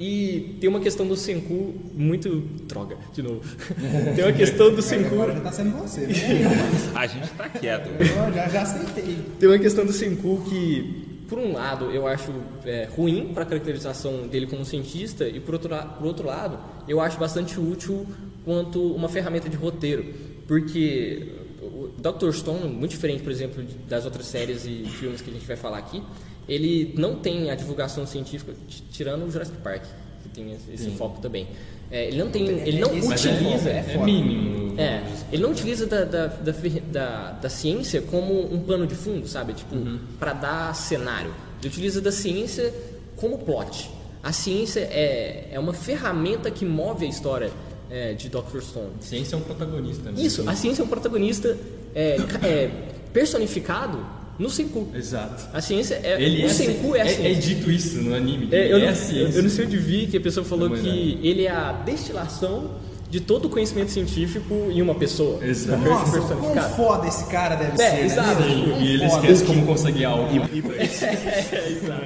E 0.00 0.56
tem 0.60 0.70
uma 0.70 0.78
questão 0.78 1.04
do 1.08 1.16
Senku 1.16 1.74
muito 1.92 2.38
droga, 2.68 2.96
de 3.12 3.20
novo. 3.20 3.42
tem 4.14 4.24
uma 4.24 4.32
questão 4.32 4.72
do 4.72 4.80
Senku 4.80 5.12
Agora 5.14 5.34
já 5.34 5.40
tá 5.40 5.50
sendo 5.50 5.76
você, 5.76 6.02
né? 6.02 6.14
A 6.94 7.04
gente 7.08 7.28
tá 7.30 7.48
quieto. 7.48 7.88
Eu 8.00 8.32
já, 8.32 8.48
já 8.48 8.62
aceitei. 8.62 9.18
Tem 9.40 9.48
uma 9.48 9.58
questão 9.58 9.84
do 9.84 9.92
Senku 9.92 10.40
que, 10.48 11.07
por 11.28 11.38
um 11.38 11.52
lado, 11.52 11.90
eu 11.90 12.06
acho 12.06 12.32
é, 12.64 12.88
ruim 12.96 13.32
para 13.34 13.42
a 13.42 13.46
caracterização 13.46 14.26
dele 14.26 14.46
como 14.46 14.64
cientista, 14.64 15.28
e 15.28 15.38
por 15.38 15.54
outro, 15.54 15.70
por 15.98 16.06
outro 16.06 16.26
lado, 16.26 16.58
eu 16.88 17.00
acho 17.00 17.18
bastante 17.18 17.60
útil 17.60 18.06
quanto 18.44 18.94
uma 18.94 19.08
ferramenta 19.08 19.48
de 19.48 19.56
roteiro. 19.56 20.14
Porque 20.46 21.34
o 21.60 21.90
Dr. 21.98 22.32
Stone, 22.32 22.66
muito 22.72 22.92
diferente, 22.92 23.22
por 23.22 23.30
exemplo, 23.30 23.62
das 23.86 24.06
outras 24.06 24.26
séries 24.26 24.64
e 24.64 24.84
filmes 24.86 25.20
que 25.20 25.30
a 25.30 25.32
gente 25.32 25.46
vai 25.46 25.56
falar 25.56 25.78
aqui, 25.78 26.02
ele 26.48 26.94
não 26.96 27.16
tem 27.16 27.50
a 27.50 27.54
divulgação 27.54 28.06
científica, 28.06 28.54
tirando 28.90 29.26
o 29.26 29.30
Jurassic 29.30 29.58
Park, 29.58 29.84
que 30.22 30.28
tem 30.30 30.54
esse, 30.54 30.72
esse 30.72 30.90
foco 30.92 31.20
também. 31.20 31.46
É, 31.90 32.06
ele 32.08 32.18
não 32.18 32.30
tem, 32.30 32.46
ele 32.46 32.80
não 32.80 32.90
é, 32.90 32.98
utiliza. 32.98 33.70
é 33.70 33.84
é 33.94 33.98
mínimo. 34.04 34.78
É, 34.80 35.02
ele 35.32 35.42
não 35.42 35.50
utiliza 35.50 35.86
da, 35.86 36.04
da, 36.04 36.26
da, 36.28 36.52
da- 36.92 37.30
da 37.32 37.48
ciência 37.48 38.00
como 38.02 38.52
um 38.54 38.60
pano 38.60 38.86
de 38.86 38.94
fundo, 38.94 39.26
sabe? 39.26 39.52
Tipo, 39.54 39.74
pra 40.18 40.32
dar 40.32 40.74
cenário. 40.74 41.32
Ele 41.60 41.68
utiliza 41.68 42.00
da 42.00 42.12
ciência 42.12 42.72
como 43.16 43.38
plot. 43.38 43.90
A 44.22 44.32
ciência 44.32 44.80
é, 44.80 45.48
é 45.52 45.58
uma 45.58 45.72
ferramenta 45.72 46.50
que 46.50 46.64
move 46.64 47.06
a 47.06 47.08
história 47.08 47.50
é, 47.90 48.12
de 48.12 48.28
Dr. 48.28 48.60
Stone. 48.60 48.90
Ciência 49.00 49.34
é 49.34 49.38
um 49.38 49.42
protagonista, 49.42 50.10
né? 50.12 50.20
Isso, 50.20 50.48
a 50.48 50.54
ciência 50.54 50.82
é 50.82 50.84
um 50.84 50.88
protagonista 50.88 51.56
é, 51.94 52.16
é, 52.44 52.70
personificado 53.12 53.98
no 54.38 54.48
Senku. 54.48 54.88
Exato. 54.94 55.48
A 55.52 55.60
ciência 55.60 56.00
é. 56.02 56.22
Ele 56.22 56.44
o 56.44 56.46
é, 56.46 56.48
Senku 56.48 56.94
é 56.94 57.02
a 57.02 57.04
é, 57.04 57.08
ciência. 57.08 57.28
é 57.28 57.34
dito 57.34 57.70
isso 57.70 57.98
no 58.02 58.14
anime. 58.14 58.48
É, 58.52 58.64
ele 58.64 58.72
eu, 58.72 58.76
é 58.78 58.80
não, 58.82 58.88
a 58.88 58.94
ciência. 58.94 59.38
eu 59.38 59.42
não 59.42 59.50
sei 59.50 59.66
onde 59.66 59.76
vi 59.76 60.06
que 60.06 60.16
a 60.16 60.20
pessoa 60.20 60.44
falou 60.44 60.70
que 60.70 61.18
ele 61.22 61.44
é 61.44 61.50
a 61.50 61.72
destilação 61.72 62.70
de 63.10 63.20
todo 63.20 63.46
o 63.46 63.48
conhecimento 63.48 63.90
científico 63.90 64.54
em 64.70 64.82
uma 64.82 64.94
pessoa. 64.94 65.44
Exato. 65.44 65.82
Nossa, 65.82 66.20
quão 66.20 66.54
foda 66.76 67.06
esse 67.06 67.24
cara 67.26 67.54
deve 67.56 67.80
É, 67.82 67.90
ser, 67.90 68.04
exato. 68.04 68.40
né? 68.40 68.48
E, 68.48 68.82
e 68.84 68.92
ele 68.94 69.08
foda. 69.08 69.20
esquece 69.26 69.44
como 69.44 69.64
conseguir 69.66 70.04
algo. 70.04 70.28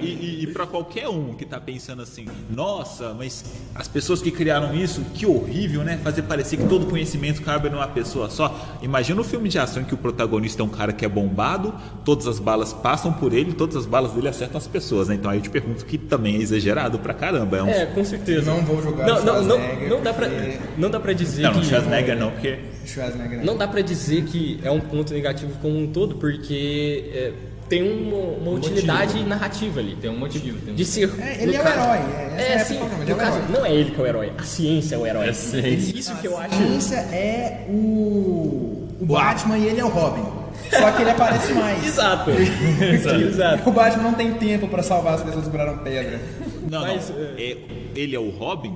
E, 0.03 0.07
e, 0.07 0.09
e, 0.09 0.43
e 0.43 0.47
para 0.49 0.67
qualquer 0.67 1.09
um 1.09 1.35
que 1.35 1.45
tá 1.45 1.61
pensando 1.61 2.03
assim, 2.03 2.27
nossa, 2.51 3.15
mas 3.15 3.45
as 3.75 3.87
pessoas 3.89 4.21
que 4.21 4.31
criaram 4.31 4.75
isso, 4.75 5.01
que 5.15 5.27
horrível, 5.27 5.83
né? 5.85 5.99
Fazer 6.03 6.23
parecer 6.23 6.57
que 6.57 6.65
todo 6.67 6.87
conhecimento 6.87 7.43
cabe 7.43 7.69
numa 7.71 7.87
pessoa 7.87 8.29
só. 8.31 8.55
Imagina 8.83 9.21
um 9.21 9.25
filme 9.25 9.49
de 9.49 9.59
ação 9.59 9.83
em 9.83 9.85
que 9.85 9.95
o 9.95 9.97
protagonista 9.97 10.63
é 10.63 10.65
um 10.65 10.69
cara 10.69 10.93
que 10.93 11.05
é 11.05 11.09
bombado, 11.09 11.75
todas 12.05 12.27
as 12.27 12.39
balas 12.39 12.73
passam 12.73 13.13
por 13.13 13.33
ele, 13.33 13.53
todas 13.53 13.77
as 13.77 13.87
balas 13.87 14.13
dele 14.13 14.29
acertam 14.29 14.59
as 14.59 14.67
pessoas, 14.67 15.09
né? 15.09 15.15
Então 15.15 15.31
aí 15.31 15.39
eu 15.39 15.43
te 15.43 15.51
pergunto 15.51 15.85
que 15.85 15.97
também 15.99 16.37
é 16.37 16.39
exagerado 16.39 16.99
pra 16.99 17.15
caramba. 17.15 17.59
É 17.59 17.63
um... 17.63 17.69
É, 17.69 17.87
com 17.87 18.05
certeza. 18.05 18.51
Não 18.51 18.63
vou 18.65 18.83
julgar 18.83 19.07
não, 19.07 19.25
não, 19.25 19.43
não, 19.43 19.59
não 19.89 20.03
dá 20.03 20.13
pra, 20.13 20.29
não 20.77 20.91
dá 20.93 21.01
pra 21.01 21.13
dizer 21.13 21.43
Não, 21.43 21.53
não, 21.55 21.61
que 21.61 21.67
Schwarzenegger 21.67 22.17
não, 22.17 22.31
porque 22.31 22.59
Schwarzenegger, 22.87 23.39
né? 23.39 23.45
não 23.45 23.57
dá 23.57 23.67
pra 23.67 23.81
dizer 23.81 24.23
que 24.25 24.61
é 24.63 24.71
um 24.71 24.81
ponto 24.81 25.13
negativo 25.13 25.53
como 25.61 25.77
um 25.79 25.89
todo, 25.89 26.15
porque 26.17 27.11
é, 27.13 27.33
tem 27.69 27.83
uma, 27.83 28.17
uma 28.39 28.51
utilidade 28.53 29.13
motivo. 29.15 29.29
narrativa 29.29 29.81
ali. 29.81 29.97
Tem 30.01 30.11
um 30.11 30.19
motivo. 30.19 30.59
Tem 30.61 30.73
um... 30.73 30.77
De 30.77 30.85
ser. 30.85 31.11
É, 31.21 31.43
ele 31.43 31.57
é 31.57 31.61
o 31.61 31.63
caso- 31.65 31.79
herói, 31.81 31.99
é, 32.37 32.53
é 32.53 32.55
a 32.55 32.65
sim. 32.65 32.79
no 32.79 32.85
é 33.11 33.15
caso, 33.15 33.39
herói. 33.39 33.49
não 33.51 33.67
é 33.67 33.75
ele 33.75 33.91
que 33.91 34.01
é 34.01 34.05
o 34.05 34.07
herói, 34.07 34.33
a 34.39 34.43
ciência 34.43 34.95
é 34.95 34.99
o 34.99 35.07
herói. 35.07 35.27
É 35.27 35.31
a 35.31 35.35
ciência. 35.35 35.99
Isso 35.99 36.17
que 36.21 36.27
eu 36.29 36.37
a 36.37 36.45
acho. 36.45 36.55
ciência 36.57 36.97
é 36.97 37.67
o, 37.69 38.89
o 39.01 39.07
Batman 39.07 39.59
e 39.59 39.67
ele 39.67 39.81
é 39.81 39.85
o 39.85 39.89
Robin. 39.89 40.23
Só 40.71 40.91
que 40.93 41.03
ele 41.03 41.11
aparece 41.11 41.53
mais. 41.55 41.85
Exato. 41.87 42.31
Exato. 42.31 43.69
O 43.69 43.73
Batman 43.73 44.03
não 44.05 44.15
tem 44.15 44.33
tempo 44.35 44.69
pra 44.69 44.83
salvar 44.83 45.15
as 45.15 45.23
pessoas 45.23 45.45
que 45.47 45.51
viraram 45.51 45.79
pedra. 45.79 46.21
Não, 46.71 46.81
Mas, 46.83 47.11
não. 47.11 47.17
É, 47.39 47.57
ele 47.95 48.15
é 48.15 48.19
o 48.19 48.31
Robin 48.31 48.75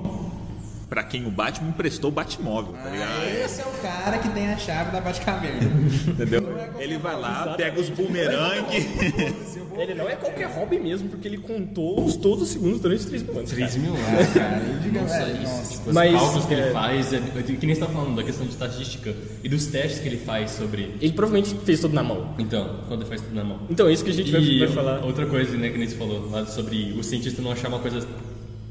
pra 0.89 1.03
quem 1.03 1.25
o 1.25 1.31
Batman 1.31 1.69
emprestou 1.69 2.09
o 2.09 2.13
Batmóvel, 2.13 2.73
tá 2.73 2.89
ligado? 2.89 3.09
Ah, 3.21 3.45
esse 3.45 3.61
é 3.61 3.65
o 3.65 3.71
cara 3.81 4.17
que 4.19 4.29
tem 4.29 4.47
a 4.51 4.57
chave 4.57 4.91
da 4.91 5.01
Batcaverna. 5.01 5.69
Entendeu? 6.07 6.57
Ele 6.79 6.97
vai 6.97 7.19
lá, 7.19 7.53
pega 7.57 7.79
os 7.79 7.89
bumerangue. 7.89 8.77
Ele 9.77 9.93
não 9.93 10.09
é 10.09 10.15
qualquer 10.15 10.47
hobby 10.47 10.79
mesmo, 10.79 11.07
porque 11.07 11.27
ele 11.27 11.37
contou 11.37 12.03
os, 12.03 12.15
todos 12.15 12.41
os 12.43 12.49
segundos 12.49 12.79
durante 12.79 13.05
3 13.05 13.21
mil 13.21 13.37
anos. 13.37 13.51
3 13.51 13.75
mil 13.77 13.93
anos. 13.93 14.27
cara, 14.33 14.59
Nossa, 15.03 15.15
é, 15.17 15.31
isso, 15.33 15.41
nossa. 15.43 15.71
tipo, 15.73 15.89
os 15.89 15.93
Mas, 15.93 16.13
cálculos 16.13 16.45
que 16.45 16.53
é- 16.55 16.57
ele 16.59 16.71
faz, 16.71 17.13
é, 17.13 17.19
que 17.19 17.65
nem 17.67 17.75
você 17.75 17.81
tá 17.81 17.87
falando 17.87 18.15
da 18.15 18.23
questão 18.23 18.45
de 18.47 18.53
estatística 18.53 19.15
e 19.43 19.47
dos 19.49 19.67
testes 19.67 19.99
que 19.99 20.07
ele 20.07 20.17
faz 20.17 20.49
sobre. 20.51 20.95
Ele 20.99 21.13
provavelmente 21.13 21.55
fez 21.63 21.79
tudo 21.79 21.93
na 21.93 22.01
mão. 22.01 22.33
Então, 22.39 22.79
quando 22.87 23.01
ele 23.01 23.09
faz 23.09 23.21
tudo 23.21 23.35
na 23.35 23.43
mão. 23.43 23.59
Então, 23.69 23.87
é 23.87 23.93
isso 23.93 24.03
que 24.03 24.09
a 24.09 24.13
gente 24.13 24.31
vai, 24.31 24.41
vai 24.59 24.67
falar. 24.69 25.05
outra 25.05 25.27
coisa, 25.27 25.55
né, 25.55 25.69
que 25.69 25.77
nem 25.77 25.87
você 25.87 25.95
falou, 25.95 26.27
lá 26.31 26.43
sobre 26.47 26.93
o 26.97 27.03
cientista 27.03 27.39
não 27.43 27.51
achar 27.51 27.67
uma 27.67 27.79
coisa 27.79 27.99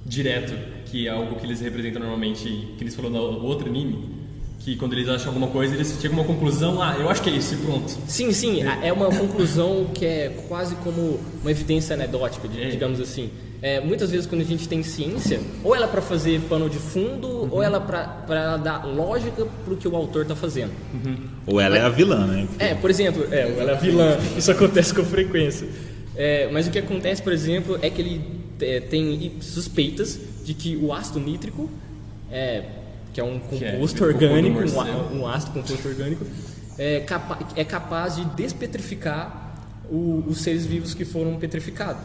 direto, 0.06 0.54
que 0.86 1.06
é 1.06 1.10
algo 1.10 1.34
que 1.36 1.44
eles 1.46 1.60
representam 1.60 2.00
normalmente, 2.00 2.44
que 2.78 2.84
eles 2.84 2.94
falou 2.94 3.10
no 3.10 3.44
outro 3.44 3.68
anime, 3.68 4.14
que 4.60 4.76
quando 4.76 4.92
eles 4.94 5.08
acham 5.08 5.28
alguma 5.28 5.48
coisa, 5.48 5.74
eles 5.74 5.96
chegam 6.00 6.18
a 6.18 6.20
uma 6.22 6.26
conclusão, 6.26 6.80
ah, 6.82 6.96
eu 6.98 7.08
acho 7.08 7.22
que 7.22 7.30
é 7.30 7.32
isso 7.34 7.54
e 7.54 7.58
pronto. 7.58 7.88
Sim, 8.06 8.32
sim, 8.32 8.62
a- 8.62 8.84
é 8.84 8.92
uma 8.92 9.06
conclusão 9.08 9.86
que 9.94 10.04
é 10.04 10.44
quase 10.48 10.74
como 10.76 11.20
uma 11.42 11.50
evidência 11.50 11.94
anedótica, 11.94 12.48
É. 12.56 12.68
digamos 12.70 13.00
assim. 13.00 13.30
É, 13.62 13.80
muitas 13.80 14.10
vezes 14.10 14.26
quando 14.26 14.42
a 14.42 14.44
gente 14.44 14.68
tem 14.68 14.82
ciência, 14.82 15.40
ou 15.64 15.74
ela 15.74 15.86
é 15.86 15.88
para 15.88 16.02
fazer 16.02 16.40
pano 16.42 16.68
de 16.68 16.78
fundo, 16.78 17.48
ou 17.52 17.62
ela 17.62 17.78
é 17.78 17.80
para 18.26 18.56
dar 18.58 18.84
lógica 18.86 19.46
pro 19.64 19.76
que 19.76 19.88
o 19.88 19.96
autor 19.96 20.22
está 20.22 20.36
fazendo. 20.36 20.72
Ou 21.46 21.60
ela 21.60 21.76
é 21.76 21.80
a 21.80 21.88
vilã, 21.88 22.26
né? 22.26 22.46
É, 22.58 22.74
por 22.74 22.90
exemplo, 22.90 23.26
é, 23.32 23.56
ela 23.58 23.72
é 23.72 23.76
vilã, 23.76 24.16
isso 24.36 24.50
acontece 24.50 24.92
com 24.94 25.02
frequência. 25.04 25.66
É, 26.14 26.48
mas 26.52 26.66
o 26.66 26.70
que 26.70 26.78
acontece, 26.78 27.22
por 27.22 27.32
exemplo, 27.32 27.78
é 27.82 27.88
que 27.90 28.00
ele 28.00 28.20
é, 28.60 28.80
tem 28.80 29.32
suspeitas 29.40 30.18
de 30.44 30.54
que 30.54 30.76
o 30.76 30.92
ácido 30.92 31.20
nítrico, 31.20 31.70
é, 32.30 32.64
que 33.12 33.20
é 33.20 33.24
um 33.24 33.36
é 33.36 33.40
composto 33.40 33.98
do 33.98 34.04
orgânico, 34.04 34.58
um, 35.12 35.20
um 35.20 35.26
ácido 35.26 35.52
composto 35.52 35.88
orgânico, 35.88 36.24
é, 36.78 37.00
capa 37.00 37.38
é 37.56 37.64
capaz 37.64 38.16
de 38.16 38.24
despetrificar 38.26 39.54
o- 39.90 40.24
os 40.26 40.38
seres 40.42 40.66
vivos 40.66 40.94
que 40.94 41.04
foram 41.04 41.36
petrificados. 41.36 42.02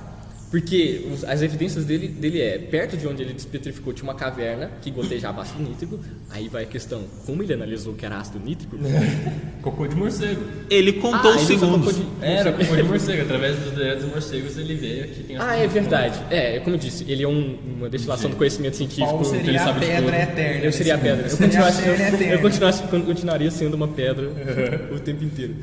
Porque 0.52 1.06
os- 1.14 1.24
as 1.24 1.42
evidências 1.42 1.86
dele, 1.86 2.10
dele 2.10 2.42
é, 2.42 2.58
perto 2.58 2.98
de 2.98 3.08
onde 3.08 3.24
ele 3.24 3.32
despetrificou 3.34 3.94
tinha 3.94 4.04
uma 4.04 4.14
caverna 4.16 4.70
que 4.82 4.92
gotejava 4.92 5.42
ácido 5.42 5.64
nítrico, 5.64 5.98
aí 6.30 6.50
vai 6.50 6.64
a 6.64 6.66
questão, 6.66 7.04
como 7.26 7.42
ele 7.42 7.54
analisou 7.54 7.94
que 7.94 8.06
era 8.06 8.18
ácido 8.18 8.38
nítrico? 8.38 8.76
Cocô 9.64 9.88
de 9.88 9.96
morcego. 9.96 10.42
Ele 10.70 10.92
contou 10.94 11.32
Ah, 11.32 11.36
os 11.38 11.50
ele 11.50 11.60
segundos. 11.60 11.94
cocô 11.96 12.06
de- 12.20 12.26
Era 12.26 12.52
cocô 12.52 12.76
de 12.76 12.84
morcego, 12.84 13.22
através 13.22 13.56
dos 13.60 13.72
dedos 13.72 14.04
dos 14.04 14.12
morcegos 14.12 14.58
ele 14.58 14.76
vê 14.76 15.08
que 15.08 15.24
tem 15.24 15.38
Ah, 15.38 15.56
é 15.56 15.68
verdade. 15.68 16.20
É, 16.30 16.60
como 16.60 16.76
eu 16.76 16.80
disse, 16.80 17.06
ele 17.08 17.24
é 17.24 17.28
um- 17.30 17.58
uma 17.78 17.90
destilação 17.90 18.30
do 18.30 18.36
conhecimento 18.36 18.76
científico. 18.76 19.08
Paulo 19.08 19.24
que 19.24 19.36
ele 19.38 19.44
seria 19.46 19.62
a 19.62 19.66
sabe 19.66 19.80
de 19.80 19.86
pedra 19.86 20.02
tudo. 20.04 20.14
eterna. 20.32 20.66
Eu 20.66 20.72
seria 20.74 20.96
a 20.96 20.98
pedra. 20.98 21.26
Eu 21.26 21.30
Seria 21.30 21.46
a 21.46 21.50
continuasse, 21.50 21.82
pedra 21.82 22.26
eu, 22.26 22.32
eu 22.34 22.42
continuasse- 22.42 22.84
eu 22.92 23.02
continuaria 23.04 23.52
sendo 23.52 23.74
uma 23.76 23.88
pedra 23.88 24.30
o 24.94 25.00
tempo 25.00 25.24
inteiro. 25.24 25.56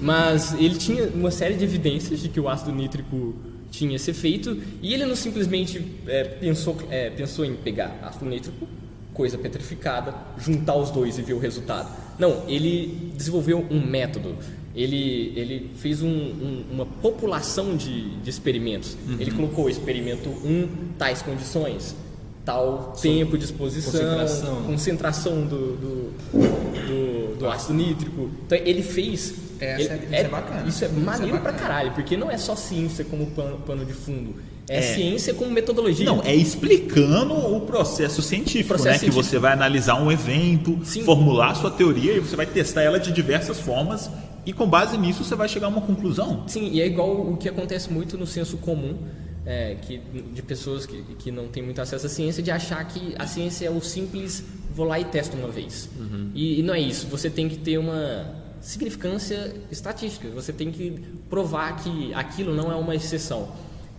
Mas 0.00 0.52
ele 0.54 0.74
tinha 0.74 1.04
uma 1.14 1.30
série 1.30 1.54
de 1.54 1.62
evidências 1.62 2.18
de 2.20 2.28
que 2.28 2.40
o 2.40 2.48
ácido 2.48 2.72
nítrico 2.72 3.36
tinha 3.72 3.96
esse 3.96 4.10
efeito 4.12 4.56
e 4.80 4.92
ele 4.94 5.04
não 5.06 5.16
simplesmente 5.16 5.84
é, 6.06 6.22
pensou, 6.24 6.76
é, 6.90 7.10
pensou 7.10 7.44
em 7.44 7.54
pegar 7.54 7.98
ácido 8.02 8.26
nítrico, 8.26 8.68
coisa 9.12 9.36
petrificada, 9.36 10.14
juntar 10.38 10.76
os 10.76 10.90
dois 10.90 11.18
e 11.18 11.22
ver 11.22 11.32
o 11.32 11.38
resultado. 11.38 11.90
Não, 12.18 12.44
ele 12.48 13.10
desenvolveu 13.16 13.66
um 13.70 13.84
método. 13.84 14.36
Ele, 14.74 15.32
ele 15.36 15.70
fez 15.76 16.00
um- 16.02 16.08
um- 16.08 16.64
uma 16.72 16.86
população 16.86 17.76
de, 17.76 18.10
de 18.20 18.30
experimentos. 18.30 18.96
Ele 19.18 19.30
colocou 19.30 19.68
experimento 19.68 20.28
1, 20.30 20.68
tais 20.98 21.20
condições, 21.22 21.94
tal 22.44 22.94
tempo 23.02 23.36
de 23.36 23.44
exposição, 23.44 23.92
concentração. 23.92 24.62
concentração 24.64 25.46
do, 25.46 25.76
do, 25.76 26.12
do- 26.86 27.36
do 27.38 27.48
ácido 27.48 27.74
nítrico. 27.74 28.30
Então 28.46 28.58
ele 28.58 28.82
fez. 28.82 29.34
Essa 29.64 29.94
ele- 29.94 30.04
é- 30.10 30.18
isso 30.18 30.26
é 30.26 30.28
bacana. 30.28 30.68
Isso 30.68 30.84
é 30.84 30.88
Isso 30.88 30.96
é 30.96 31.00
maneiro 31.00 31.38
pra 31.40 31.52
bacana. 31.52 31.68
caralho, 31.68 31.92
porque 31.92 32.16
não 32.16 32.30
é 32.30 32.36
só 32.38 32.54
ciência 32.56 33.04
como 33.04 33.26
pano, 33.32 33.58
pano 33.58 33.84
de 33.84 33.92
fundo. 33.92 34.34
É, 34.68 34.78
É. 34.78 34.82
ciência 34.94 35.34
como 35.34 35.50
metodologia. 35.50 36.06
Não, 36.06 36.22
é 36.22 36.34
explicando 36.34 37.34
o 37.34 37.60
processo 37.62 38.22
científico, 38.22 38.68
Processo 38.68 38.88
né? 38.88 38.94
Que 38.94 39.00
científico. 39.00 39.22
você 39.24 39.38
vai 39.38 39.52
analisar 39.52 40.00
um 40.00 40.10
evento, 40.10 40.78
Sim. 40.84 41.02
formular 41.04 41.50
a 41.50 41.54
sua 41.54 41.70
teoria 41.70 42.12
e 42.14 42.20
você 42.20 42.36
vai 42.36 42.46
testar 42.46 42.82
ela 42.82 42.98
de 43.00 43.10
diversas 43.12 43.58
formas 43.60 44.08
e 44.46 44.52
com 44.52 44.66
base 44.66 44.96
nisso 44.96 45.24
você 45.24 45.34
vai 45.34 45.48
chegar 45.48 45.66
a 45.66 45.70
uma 45.70 45.80
conclusão. 45.80 46.44
Sim, 46.46 46.70
e 46.72 46.80
é 46.80 46.86
igual 46.86 47.10
o 47.32 47.36
que 47.36 47.48
acontece 47.48 47.92
muito 47.92 48.16
no 48.16 48.26
senso 48.26 48.56
comum, 48.58 48.96
é, 49.44 49.76
que, 49.82 50.00
de 50.32 50.42
pessoas 50.42 50.86
que, 50.86 51.02
que 51.18 51.30
não 51.32 51.48
têm 51.48 51.62
muito 51.62 51.80
acesso 51.80 52.06
à 52.06 52.08
ciência, 52.08 52.40
de 52.42 52.50
achar 52.52 52.82
que 52.86 53.14
a 53.18 53.26
ciência 53.26 53.66
é 53.66 53.70
o 53.70 53.80
simples, 53.80 54.44
vou 54.74 54.86
lá 54.86 54.98
e 55.00 55.04
testo 55.04 55.36
uma 55.36 55.48
vez. 55.48 55.88
E, 56.34 56.60
e 56.60 56.62
não 56.62 56.72
é 56.72 56.80
isso, 56.80 57.08
você 57.08 57.28
tem 57.28 57.48
que 57.48 57.56
ter 57.58 57.78
uma 57.78 58.40
significância 58.62 59.54
estatística, 59.70 60.28
você 60.30 60.52
tem 60.52 60.70
que 60.70 60.98
provar 61.28 61.76
que 61.82 62.14
aquilo 62.14 62.54
não 62.54 62.70
é 62.72 62.74
uma 62.76 62.94
exceção. 62.94 63.48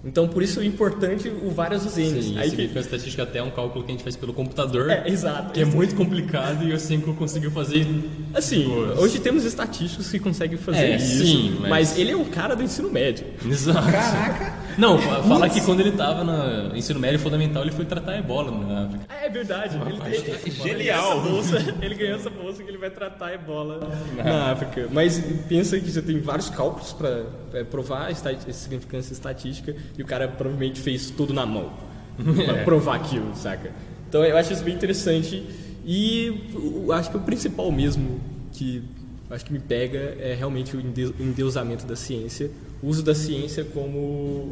Então, 0.05 0.27
por 0.27 0.43
isso 0.43 0.59
é 0.59 0.65
importante 0.65 1.29
o 1.29 1.49
várias 1.49 1.85
N's. 1.85 1.93
Sim, 1.93 2.01
Aí 2.09 2.13
isso 2.17 2.25
que- 2.33 2.49
significa 2.49 2.79
estatística 2.81 3.23
até 3.23 3.39
é 3.39 3.43
um 3.43 3.51
cálculo 3.51 3.85
que 3.85 3.91
a 3.91 3.93
gente 3.93 4.03
faz 4.03 4.17
pelo 4.17 4.33
computador. 4.33 4.89
É, 4.89 5.07
exato. 5.07 5.53
Que 5.53 5.61
é 5.61 5.65
muito 5.65 5.95
complicado 5.95 6.67
e 6.67 6.73
o 6.73 6.79
Cinco 6.79 7.13
conseguiu 7.13 7.49
fazer. 7.51 7.87
Assim, 8.33 8.65
Boas. 8.67 8.99
hoje 8.99 9.19
temos 9.19 9.45
estatísticos 9.45 10.09
que 10.11 10.19
conseguem 10.19 10.57
fazer 10.57 10.77
É, 10.91 10.95
isso, 10.97 11.23
sim, 11.25 11.57
mas... 11.61 11.69
mas- 11.69 11.97
ele 11.97 12.11
é 12.11 12.17
um 12.17 12.25
cara 12.25 12.53
do 12.53 12.61
ensino 12.63 12.89
médio. 12.91 13.25
Exato. 13.49 13.89
Caraca! 13.91 14.62
Não, 14.77 14.97
fa- 14.97 15.23
fala 15.23 15.49
que 15.49 15.61
quando 15.61 15.79
ele 15.81 15.91
tava 15.91 16.23
no 16.23 16.75
ensino 16.75 16.99
médio 16.99 17.19
fundamental, 17.19 17.61
ele 17.63 17.71
foi 17.71 17.85
tratar 17.85 18.17
ebola 18.17 18.51
na 18.51 18.85
África. 18.85 19.05
Ah, 19.09 19.25
é 19.25 19.29
verdade. 19.29 19.77
Ele, 19.77 20.15
ele, 20.15 20.31
ele 20.45 20.51
Genial. 20.51 21.21
ganhou 21.21 21.39
essa 21.39 21.59
bolsa, 21.59 21.75
ele 21.81 21.95
ganhou 21.95 22.15
essa 22.15 22.29
bolsa 22.29 22.63
que 22.63 22.69
ele 22.69 22.77
vai 22.77 22.89
tratar 22.89 23.33
ebola 23.33 23.89
na 24.23 24.51
África. 24.51 24.87
Mas 24.91 25.19
pensa 25.47 25.79
que 25.79 25.89
você 25.91 26.01
tem 26.01 26.19
vários 26.19 26.49
cálculos 26.49 26.93
para 26.93 27.25
provar 27.69 28.07
a 28.07 28.11
esta- 28.11 28.29
a 28.31 28.53
significância 28.53 29.13
estatística 29.13 29.75
e 29.97 30.01
o 30.01 30.05
cara 30.05 30.27
provavelmente 30.27 30.79
fez 30.79 31.09
tudo 31.09 31.33
na 31.33 31.45
mão 31.45 31.71
para 32.45 32.63
provar 32.63 32.95
aquilo, 32.95 33.31
saca? 33.35 33.71
Então 34.09 34.23
eu 34.23 34.37
acho 34.37 34.53
isso 34.53 34.63
bem 34.63 34.73
interessante 34.75 35.43
e 35.85 36.49
eu 36.53 36.91
acho 36.91 37.09
que 37.11 37.17
o 37.17 37.21
principal 37.21 37.71
mesmo 37.71 38.21
que 38.51 38.83
acho 39.29 39.43
que 39.45 39.51
me 39.51 39.59
pega 39.59 40.15
é 40.19 40.35
realmente 40.37 40.77
o 40.77 40.79
ende- 40.79 41.13
endeusamento 41.19 41.85
da 41.87 41.95
ciência, 41.95 42.51
uso 42.83 43.01
da 43.01 43.15
ciência 43.15 43.63
como 43.63 43.97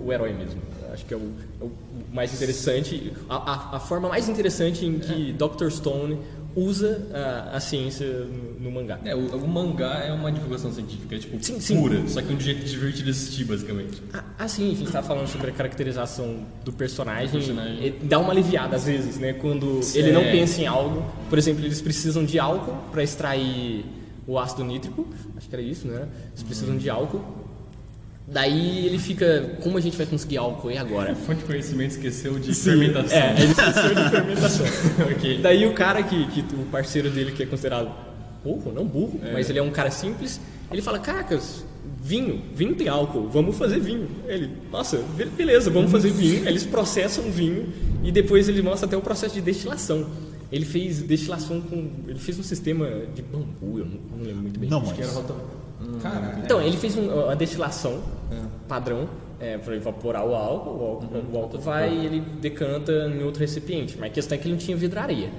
o 0.06 0.08
herói 0.12 0.34
mesmo. 0.34 0.62
Acho 0.94 1.06
que 1.06 1.14
é 1.14 1.18
o, 1.18 1.32
é 1.62 1.64
o 1.66 1.72
mais 2.14 2.34
interessante, 2.34 3.12
a, 3.30 3.36
a- 3.36 3.76
a 3.78 3.80
forma 3.80 4.10
mais 4.10 4.28
interessante 4.30 4.86
em 4.86 5.00
que 5.00 5.34
Dr. 5.34 5.70
Stone 5.70 6.18
usa 6.54 7.08
a, 7.14 7.56
a 7.56 7.60
ciência 7.62 8.06
no, 8.06 8.60
no 8.60 8.72
mangá. 8.72 9.00
É, 9.06 9.16
o, 9.16 9.20
o 9.38 9.48
mangá 9.48 10.04
é 10.06 10.12
uma 10.12 10.30
divulgação 10.30 10.70
científica, 10.74 11.16
é 11.16 11.20
tipo 11.20 11.42
Sim, 11.42 11.62
sim. 11.62 11.78
pura, 11.80 12.06
só 12.10 12.22
que 12.22 12.34
um 12.34 12.40
jeito 12.40 12.66
divertido 12.66 13.06
de 13.06 13.12
assistir, 13.12 13.46
basicamente. 13.46 14.02
Ah, 14.14 14.24
ah, 14.40 14.48
sim, 14.50 14.70
a 14.74 14.76
gente 14.76 14.92
tá 14.92 15.02
falando 15.02 15.28
sobre 15.28 15.50
a 15.50 15.54
caracterização 15.54 16.40
do 16.66 16.74
personagem. 16.74 17.30
Personagem. 17.32 17.96
Dá 18.04 18.20
uma 18.20 18.32
aliviada 18.34 18.76
às 18.76 18.84
vezes, 18.86 19.18
né? 19.18 19.32
Quando 19.32 19.82
Sim. 19.82 20.00
ele 20.00 20.12
não 20.12 20.24
pensa 20.24 20.60
em 20.62 20.68
algo. 20.68 21.06
Por 21.30 21.38
exemplo, 21.38 21.64
eles 21.64 21.80
precisam 21.82 22.26
de 22.26 22.38
álcool 22.38 22.76
para 22.92 23.02
extrair 23.02 23.86
o 24.28 24.38
ácido 24.38 24.66
nítrico. 24.66 25.08
Acho 25.38 25.48
que 25.48 25.56
era 25.56 25.64
isso, 25.64 25.88
né? 25.88 26.06
Eles 26.34 26.44
precisam 26.44 26.76
de 26.78 26.90
álcool. 26.90 27.24
Daí 28.32 28.86
ele 28.86 28.98
fica, 28.98 29.58
como 29.62 29.78
a 29.78 29.82
gente 29.82 29.98
vai 29.98 30.06
conseguir 30.06 30.38
álcool 30.38 30.72
e 30.72 30.78
agora? 30.78 31.14
Fonte 31.16 31.40
de 31.40 31.46
conhecimento 31.46 31.92
esqueceu 31.92 32.40
de 32.40 32.54
fermentação. 32.54 33.18
É, 33.18 33.32
ele 33.42 33.52
esqueceu 33.52 33.96
de 33.96 34.10
fermentação. 34.10 34.66
ok. 35.12 35.40
Daí 35.42 35.66
o 35.66 35.74
cara 35.74 36.02
que, 36.02 36.26
que 36.28 36.40
o 36.56 36.66
parceiro 36.72 37.10
dele 37.10 37.34
que 37.34 37.44
é 37.44 37.46
considerado 37.46 37.92
burro, 38.44 38.72
não 38.72 38.86
burro, 38.86 39.20
mas 39.34 39.50
ele 39.50 39.60
é 39.60 39.62
um 39.64 39.70
cara 39.70 39.92
simples, 39.92 40.40
ele 40.72 40.82
fala, 40.82 40.98
caracas, 40.98 41.66
vinho, 42.02 42.42
vinho 42.56 42.74
tem 42.74 42.88
álcool, 42.88 43.28
vamos 43.28 43.58
fazer 43.58 43.80
vinho. 43.82 44.08
Ele, 44.26 44.50
nossa, 44.72 44.98
be- 45.18 45.26
beleza, 45.26 45.70
vamos 45.70 45.92
fazer 45.92 46.10
vinho. 46.12 46.48
Eles 46.48 46.64
processam 46.66 47.26
vinho 47.30 47.68
e 48.02 48.12
depois 48.14 48.48
ele 48.48 48.62
mostra 48.62 48.88
até 48.88 48.96
o 48.96 49.02
processo 49.02 49.36
de 49.36 49.42
destilação. 49.42 50.10
Ele 50.50 50.64
fez 50.66 51.02
destilação 51.02 51.60
com, 51.62 51.90
ele 52.08 52.20
fez 52.20 52.40
um 52.40 52.44
sistema 52.44 52.88
de 53.14 53.22
bambu, 53.22 53.80
eu 53.80 53.86
não, 53.86 54.18
não 54.18 54.26
lembro 54.26 54.42
muito 54.42 54.60
bem. 54.60 54.70
Não, 54.70 54.78
Acho 54.80 54.88
mas- 54.88 54.96
que 54.98 55.04
era 55.04 55.12
Cara, 56.02 56.40
então, 56.44 56.62
ele 56.62 56.78
fez 56.78 56.98
um- 56.98 57.10
uma 57.26 57.36
destilação 57.36 58.00
padrão 58.68 59.08
é, 59.40 59.58
para 59.58 59.76
evaporar 59.76 60.24
o 60.24 60.36
álcool. 60.36 60.70
O 60.70 60.86
álcool, 60.86 61.08
o 61.34 61.38
álcool 61.38 61.58
vai 61.58 61.92
e 61.92 62.06
ele 62.06 62.20
decanta 62.40 62.92
em 63.12 63.24
outro 63.24 63.40
recipiente. 63.42 63.98
Mas 64.00 64.12
a 64.12 64.14
questão 64.14 64.38
é 64.38 64.40
que 64.40 64.46
ele 64.48 64.54
não 64.54 64.60
tinha 64.60 64.78
vidraria. 64.78 65.32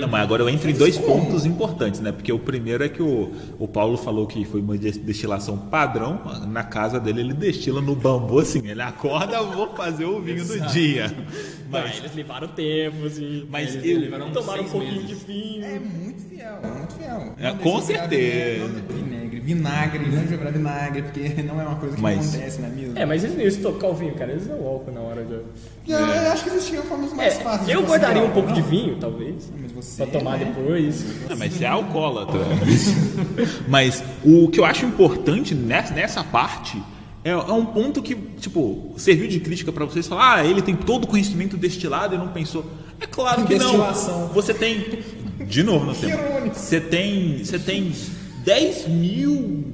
Não, 0.00 0.08
mas 0.08 0.22
agora 0.22 0.42
eu 0.42 0.48
entro 0.48 0.70
em 0.70 0.72
dois 0.72 0.96
pontos 0.96 1.44
importantes, 1.44 2.00
né? 2.00 2.10
Porque 2.10 2.32
o 2.32 2.38
primeiro 2.38 2.82
é 2.82 2.88
que 2.88 3.02
o, 3.02 3.32
o 3.58 3.68
Paulo 3.68 3.98
falou 3.98 4.26
que 4.26 4.46
foi 4.46 4.62
uma 4.62 4.78
des- 4.78 4.96
destilação 4.96 5.58
padrão. 5.58 6.20
Na 6.48 6.64
casa 6.64 6.98
dele 6.98 7.20
ele 7.20 7.34
destila 7.34 7.82
no 7.82 7.94
bambu 7.94 8.38
assim. 8.38 8.66
Ele 8.66 8.80
acorda, 8.80 9.42
vou 9.42 9.74
fazer 9.74 10.06
o 10.06 10.20
vinho 10.22 10.42
do 10.42 10.60
dia. 10.68 11.14
Mas 11.70 11.84
Mas, 11.84 11.98
eles 11.98 12.14
levaram 12.14 12.48
tempo, 12.48 13.04
assim. 13.04 13.46
mas 13.50 13.74
eles 13.74 14.10
eu- 14.10 14.30
tomaram 14.32 14.62
um 14.64 14.68
pouquinho 14.70 15.02
meses. 15.02 15.08
de 15.08 15.14
vinho. 15.16 15.64
é 15.64 15.78
muito 15.78 16.22
fiel, 16.22 16.58
é 16.62 16.66
muito 16.78 16.94
fiel. 16.94 17.34
É, 17.36 17.48
Não 17.50 17.58
com 17.58 17.80
certeza. 17.82 18.64
Vinagre, 19.44 20.06
Não, 20.08 20.26
jogar 20.26 20.50
vinagre, 20.50 21.02
porque 21.02 21.28
não 21.42 21.60
é 21.60 21.64
uma 21.64 21.76
coisa 21.76 21.94
que 21.96 22.02
Mas- 22.02 22.28
acontece 22.34 22.60
na 22.62 22.68
mesa. 22.68 22.92
É, 22.98 23.04
mas 23.06 23.22
eles 23.22 23.36
não 23.36 23.42
iam 23.42 23.48
estocar 23.48 23.90
o 23.90 23.94
vinho, 23.94 24.14
cara. 24.14 24.32
Eles 24.32 24.44
usam 24.44 24.66
álcool 24.66 24.90
na 24.92 25.00
hora 25.00 25.22
de. 25.24 25.34
Eu, 25.86 25.98
eu 25.98 26.32
acho 26.32 26.44
que 26.44 26.50
existiam 26.50 26.82
formas 26.84 27.12
mais 27.12 27.34
fáceis. 27.38 27.66
de 27.66 27.72
É, 27.72 27.74
eu 27.76 27.82
conseguir 27.82 27.90
guardaria 28.00 28.22
um 28.22 28.26
álcool, 28.26 28.34
pouco 28.42 28.52
de 28.54 28.60
não? 28.62 28.68
vinho, 28.68 28.96
talvez. 28.98 29.50
Mas 29.60 29.72
você, 29.72 30.04
Pra 30.06 30.18
tomar 30.18 30.38
né? 30.38 30.52
depois. 30.56 31.04
Ah, 31.30 31.36
mas 31.36 31.52
você 31.52 31.64
é 31.64 31.68
alcoólatra. 31.68 32.40
mas 33.68 34.02
o 34.24 34.48
que 34.48 34.58
eu 34.60 34.64
acho 34.64 34.84
importante 34.86 35.54
nessa, 35.54 35.92
nessa 35.94 36.24
parte 36.24 36.82
é, 37.22 37.30
é 37.30 37.36
um 37.36 37.64
ponto 37.66 38.02
que, 38.02 38.14
tipo, 38.14 38.92
serviu 38.96 39.26
de 39.28 39.40
crítica 39.40 39.72
pra 39.72 39.84
vocês 39.84 40.06
falar, 40.06 40.36
ah, 40.38 40.44
ele 40.46 40.60
tem 40.62 40.76
todo 40.76 41.04
o 41.04 41.06
conhecimento 41.06 41.56
destilado 41.56 42.14
e 42.14 42.18
não 42.18 42.28
pensou. 42.28 42.64
É 43.00 43.06
claro 43.06 43.44
que 43.44 43.56
Destilação. 43.58 44.20
não. 44.20 44.28
Você 44.28 44.54
tem. 44.54 45.00
De 45.46 45.62
novo, 45.62 45.84
no 45.86 45.94
tempo. 45.94 46.12
irônico. 46.22 46.54
Você 46.56 46.80
tem. 46.80 47.44
Você 47.44 47.58
tem 47.58 47.92
10 48.44 48.88
mil 48.88 49.64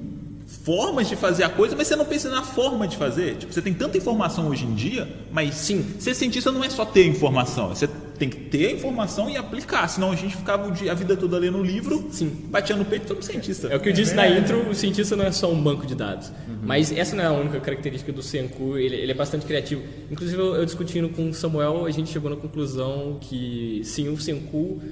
formas 0.65 1.09
de 1.09 1.17
fazer 1.17 1.43
a 1.45 1.49
coisa, 1.49 1.75
mas 1.77 1.87
você 1.87 1.97
não 1.97 2.05
pensa 2.05 2.29
na 2.29 2.43
forma 2.43 2.87
de 2.87 2.97
fazer. 2.97 3.37
Tipo, 3.37 3.53
você 3.53 3.63
tem 3.63 3.73
tanta 3.73 3.97
informação 3.97 4.49
hoje 4.49 4.65
em 4.65 4.75
dia, 4.75 5.09
mas 5.33 5.55
Sim. 5.55 5.85
ser 5.99 6.15
cientista 6.15 6.51
não 6.53 6.63
é 6.63 6.69
só 6.69 6.85
ter 6.85 7.07
informação, 7.07 7.69
você 7.71 7.89
tem 8.19 8.29
que 8.29 8.37
ter 8.37 8.67
a 8.67 8.73
informação 8.73 9.31
e 9.31 9.37
aplicar. 9.39 9.89
Senão 9.89 10.13
a 10.13 10.17
gente 10.17 10.37
ficava 10.37 10.69
o 10.69 10.71
dia- 10.73 10.93
a 10.93 10.95
vida 10.95 11.17
toda 11.17 11.39
lendo 11.39 11.57
um 11.57 11.63
livro, 11.63 12.09
Sim. 12.11 12.29
batia 12.51 12.77
no 12.77 12.85
peito 12.85 13.07
todo 13.07 13.23
cientista. 13.23 13.69
É 13.69 13.77
o 13.77 13.81
que 13.81 13.89
eu 13.89 13.93
disse 13.93 14.15
na 14.15 14.29
intro, 14.29 14.69
o 14.69 14.75
cientista 14.75 15.17
não 15.17 15.25
é 15.25 15.33
só 15.33 15.51
um 15.51 15.61
banco 15.61 15.87
de 15.87 15.95
dados. 15.95 16.31
Mas 16.63 16.93
essa 16.93 17.17
não 17.17 17.25
é 17.25 17.27
a 17.29 17.33
única 17.33 17.59
característica 17.59 18.13
do 18.13 18.23
Senku, 18.23 18.77
ele, 18.77 18.97
ele 18.97 19.13
é 19.13 19.15
bastante 19.15 19.47
criativo. 19.47 19.81
Inclusive, 20.11 20.39
eu, 20.39 20.57
eu 20.57 20.65
discutindo 20.67 21.09
com 21.09 21.31
o 21.31 21.35
Samuel, 21.35 21.87
a 21.87 21.91
gente 21.91 22.11
chegou 22.11 22.29
na 22.29 22.37
conclusão 22.37 23.17
que 23.19 23.81
sim, 23.85 24.09
o 24.11 24.21
Senku 24.21 24.83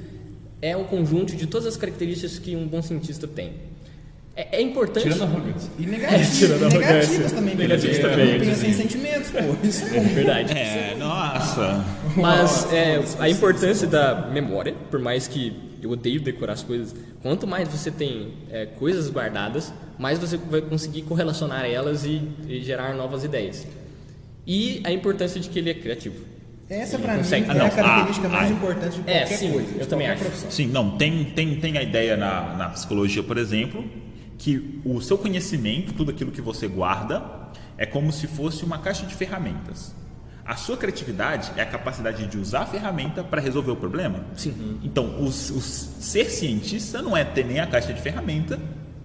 é 0.60 0.76
um 0.76 0.84
conjunto 0.84 1.36
de 1.36 1.46
todas 1.46 1.66
as 1.66 1.76
características 1.76 2.38
que 2.38 2.56
um 2.56 2.66
bom 2.66 2.82
cientista 2.82 3.26
tem. 3.26 3.52
É, 4.34 4.58
é 4.58 4.62
importante... 4.62 5.02
Tirando 5.02 5.22
a 5.22 5.24
arrogância. 5.24 5.70
E 5.78 5.84
É, 5.84 5.86
negativas, 5.86 6.30
tirando 6.38 6.62
a 6.62 6.68
e 6.68 6.78
negativas 6.78 7.10
arrogância. 7.10 7.36
também. 7.36 7.56
Negativas 7.56 7.98
também, 7.98 8.38
Não 8.38 8.46
pensa 8.46 8.66
em 8.66 8.72
sentimentos, 8.72 9.30
pô. 9.30 9.38
Isso 9.66 9.84
é 9.84 9.96
É 9.96 10.00
verdade. 10.00 10.52
É, 10.56 10.96
nossa. 10.96 11.84
Mas 12.16 12.72
é, 12.72 13.02
a 13.18 13.28
importância 13.28 13.86
da 13.86 14.28
memória, 14.32 14.74
por 14.90 15.00
mais 15.00 15.26
que 15.26 15.56
eu 15.82 15.90
odeio 15.90 16.20
decorar 16.20 16.52
as 16.52 16.62
coisas, 16.62 16.94
quanto 17.20 17.46
mais 17.46 17.68
você 17.68 17.90
tem 17.90 18.32
é, 18.50 18.66
coisas 18.66 19.10
guardadas, 19.10 19.72
mais 19.98 20.18
você 20.18 20.36
vai 20.36 20.60
conseguir 20.60 21.02
correlacionar 21.02 21.64
elas 21.64 22.04
e, 22.04 22.22
e 22.48 22.62
gerar 22.62 22.94
novas 22.94 23.24
ideias. 23.24 23.66
E 24.46 24.80
a 24.84 24.92
importância 24.92 25.40
de 25.40 25.48
que 25.48 25.58
ele 25.58 25.70
é 25.70 25.74
criativo. 25.74 26.37
Essa 26.70 26.98
pra 26.98 27.12
mim 27.12 27.18
consegue. 27.18 27.46
é 27.46 27.50
Ah, 27.50 27.54
não. 27.54 27.66
a 27.66 27.70
característica 27.70 28.26
Ah, 28.26 28.30
mais 28.30 28.50
ah. 28.50 28.54
importante 28.54 29.00
de 29.00 29.10
É, 29.10 29.20
qualquer 29.20 29.36
sim, 29.38 29.52
coisa. 29.52 29.72
de 29.72 29.80
eu 29.80 29.86
também 29.86 30.08
acho. 30.08 30.22
profissão. 30.22 30.50
Sim, 30.50 30.66
não, 30.66 30.96
tem, 30.98 31.24
tem, 31.24 31.56
tem 31.56 31.78
a 31.78 31.82
ideia 31.82 32.16
na, 32.16 32.54
na 32.56 32.68
psicologia, 32.70 33.22
por 33.22 33.38
exemplo, 33.38 33.84
que 34.36 34.80
o 34.84 35.00
seu 35.00 35.16
conhecimento, 35.16 35.92
tudo 35.94 36.10
aquilo 36.10 36.30
que 36.30 36.40
você 36.42 36.68
guarda, 36.68 37.22
é 37.76 37.86
como 37.86 38.12
se 38.12 38.26
fosse 38.26 38.64
uma 38.64 38.78
caixa 38.78 39.06
de 39.06 39.14
ferramentas. 39.14 39.94
A 40.44 40.56
sua 40.56 40.76
criatividade 40.76 41.52
é 41.56 41.62
a 41.62 41.66
capacidade 41.66 42.26
de 42.26 42.38
usar 42.38 42.60
a 42.60 42.66
ferramenta 42.66 43.22
para 43.22 43.40
resolver 43.40 43.70
o 43.70 43.76
problema. 43.76 44.20
Sim. 44.34 44.78
Então, 44.82 45.22
os, 45.22 45.50
os- 45.50 45.90
ser 46.00 46.30
cientista 46.30 47.02
não 47.02 47.16
é 47.16 47.22
ter 47.24 47.44
nem 47.44 47.60
a 47.60 47.66
caixa 47.66 47.92
de 47.92 48.00
ferramenta, 48.00 48.58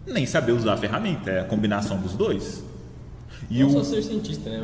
nem 0.07 0.25
saber 0.25 0.53
usar 0.53 0.73
a 0.73 0.77
ferramenta, 0.77 1.29
é 1.29 1.39
a 1.41 1.43
combinação 1.43 1.97
dos 1.97 2.13
dois. 2.13 2.63
E 3.49 3.59
Não 3.59 3.67
o, 3.67 3.71
só 3.71 3.83
ser 3.83 4.01
cientista, 4.03 4.49
né? 4.49 4.63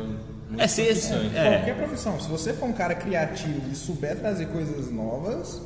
Muito 0.50 0.62
É 0.62 0.66
ser- 0.68 0.86
profissões. 0.86 1.34
é. 1.34 1.56
Qualquer 1.56 1.76
profissão. 1.76 2.20
Se 2.20 2.28
você 2.28 2.52
for 2.52 2.66
um 2.66 2.72
cara 2.72 2.94
criativo 2.94 3.70
e 3.70 3.74
souber 3.76 4.16
trazer 4.18 4.46
coisas 4.46 4.90
novas, 4.90 5.60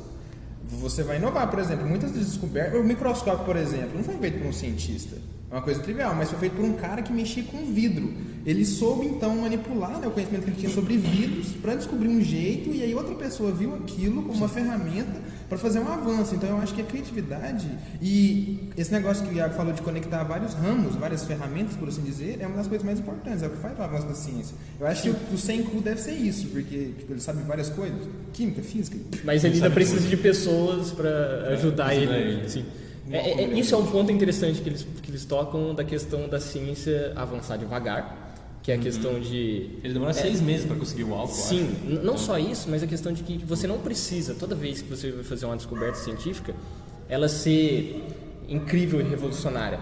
você 0.63 1.03
vai 1.03 1.17
inovar. 1.17 1.49
Por 1.49 1.59
exemplo, 1.59 1.85
muitas 1.87 2.11
das 2.11 2.25
descobertas. 2.25 2.79
O 2.79 2.83
microscópio, 2.83 3.45
por 3.45 3.55
exemplo, 3.57 3.91
não 3.95 4.03
foi 4.03 4.15
feito 4.17 4.37
por 4.39 4.47
um 4.47 4.53
cientista. 4.53 5.17
É 5.51 5.55
uma 5.55 5.61
coisa 5.61 5.79
trivial, 5.79 6.15
mas 6.15 6.29
foi 6.29 6.39
feito 6.39 6.55
por 6.55 6.65
um 6.65 6.73
cara 6.73 7.01
que 7.01 7.13
mexia 7.13 7.43
com 7.43 7.65
vidro. 7.65 8.11
Ele 8.45 8.63
soube 8.63 9.07
então 9.07 9.35
manipular 9.37 9.99
né, 9.99 10.07
o 10.07 10.11
conhecimento 10.11 10.43
que 10.43 10.49
ele 10.51 10.57
tinha 10.59 10.71
sobre 10.71 10.97
vidros 10.97 11.47
para 11.61 11.73
descobrir 11.75 12.07
um 12.07 12.21
jeito 12.21 12.69
e 12.69 12.83
aí 12.83 12.93
outra 12.93 13.15
pessoa 13.15 13.51
viu 13.51 13.73
aquilo 13.73 14.21
como 14.23 14.37
uma 14.37 14.47
ferramenta 14.47 15.19
para 15.49 15.57
fazer 15.57 15.79
um 15.79 15.87
avanço. 15.87 16.35
Então 16.35 16.49
eu 16.49 16.57
acho 16.57 16.73
que 16.73 16.81
a 16.81 16.83
criatividade 16.83 17.67
e 18.01 18.69
esse 18.77 18.91
negócio 18.91 19.25
que 19.25 19.33
o 19.33 19.37
Iago 19.37 19.55
falou 19.55 19.73
de 19.73 19.81
conectar 19.81 20.23
vários 20.23 20.53
ramos, 20.53 20.95
várias 20.95 21.23
ferramentas, 21.23 21.75
por 21.75 21.87
assim 21.87 22.01
dizer, 22.01 22.37
é 22.39 22.45
uma 22.45 22.57
das 22.57 22.67
coisas 22.67 22.85
mais 22.85 22.99
importantes, 22.99 23.41
é 23.41 23.47
o 23.47 23.49
que 23.49 23.57
faz 23.57 23.77
o 23.77 23.81
avanço 23.81 24.07
da 24.07 24.15
ciência. 24.15 24.55
Eu 24.79 24.85
acho 24.85 25.03
que 25.03 25.09
o, 25.09 25.15
o 25.33 25.37
Senku 25.37 25.81
deve 25.81 26.01
ser 26.01 26.13
isso, 26.13 26.47
porque 26.47 26.91
tipo, 26.97 27.13
ele 27.13 27.21
sabe 27.21 27.41
várias 27.43 27.69
coisas, 27.69 27.99
química, 28.33 28.61
física. 28.61 28.97
Mas 29.23 29.43
ele 29.43 29.55
ainda 29.55 29.71
precisa 29.71 30.07
de 30.07 30.17
pessoas 30.17 30.91
para 30.91 31.53
ajudar 31.53 31.85
ajudar 31.87 31.95
ele. 31.95 32.13
ele. 32.13 32.49
Sim. 32.49 32.65
É, 33.11 33.17
é- 33.17 33.43
é- 33.43 33.59
isso 33.59 33.75
é 33.75 33.77
um 33.77 33.85
ponto 33.85 34.11
interessante 34.11 34.61
que 34.61 34.69
eles, 34.69 34.85
que 35.01 35.11
eles 35.11 35.25
tocam 35.25 35.73
da 35.75 35.83
questão 35.83 36.27
da 36.27 36.39
ciência 36.39 37.13
avançar 37.15 37.57
devagar, 37.57 38.33
que 38.63 38.71
é 38.71 38.75
a 38.75 38.79
questão 38.79 39.19
de 39.19 39.69
Ele 39.83 39.93
demora 39.93 40.11
seis 40.13 40.41
meses 40.41 40.65
pra 40.65 40.75
conseguir 40.75 41.03
o 41.03 41.13
álcool. 41.13 41.31
eu 41.35 41.39
Sim, 41.43 41.69
acho. 41.85 42.03
não 42.03 42.17
só 42.17 42.39
isso, 42.39 42.67
mas 42.69 42.81
a 42.81 42.87
questão 42.87 43.13
de 43.13 43.21
que 43.21 43.37
você 43.45 43.67
não 43.67 43.77
precisa, 43.77 44.33
toda 44.33 44.55
vez 44.55 44.81
que 44.81 44.89
você 44.89 45.11
vai 45.11 45.23
fazer 45.23 45.45
uma 45.45 45.55
descoberta 45.55 45.97
científica, 45.99 46.53
ela 47.07 47.27
ser 47.27 48.03
incrível 48.49 48.99
e 48.99 49.03
revolucionária. 49.03 49.79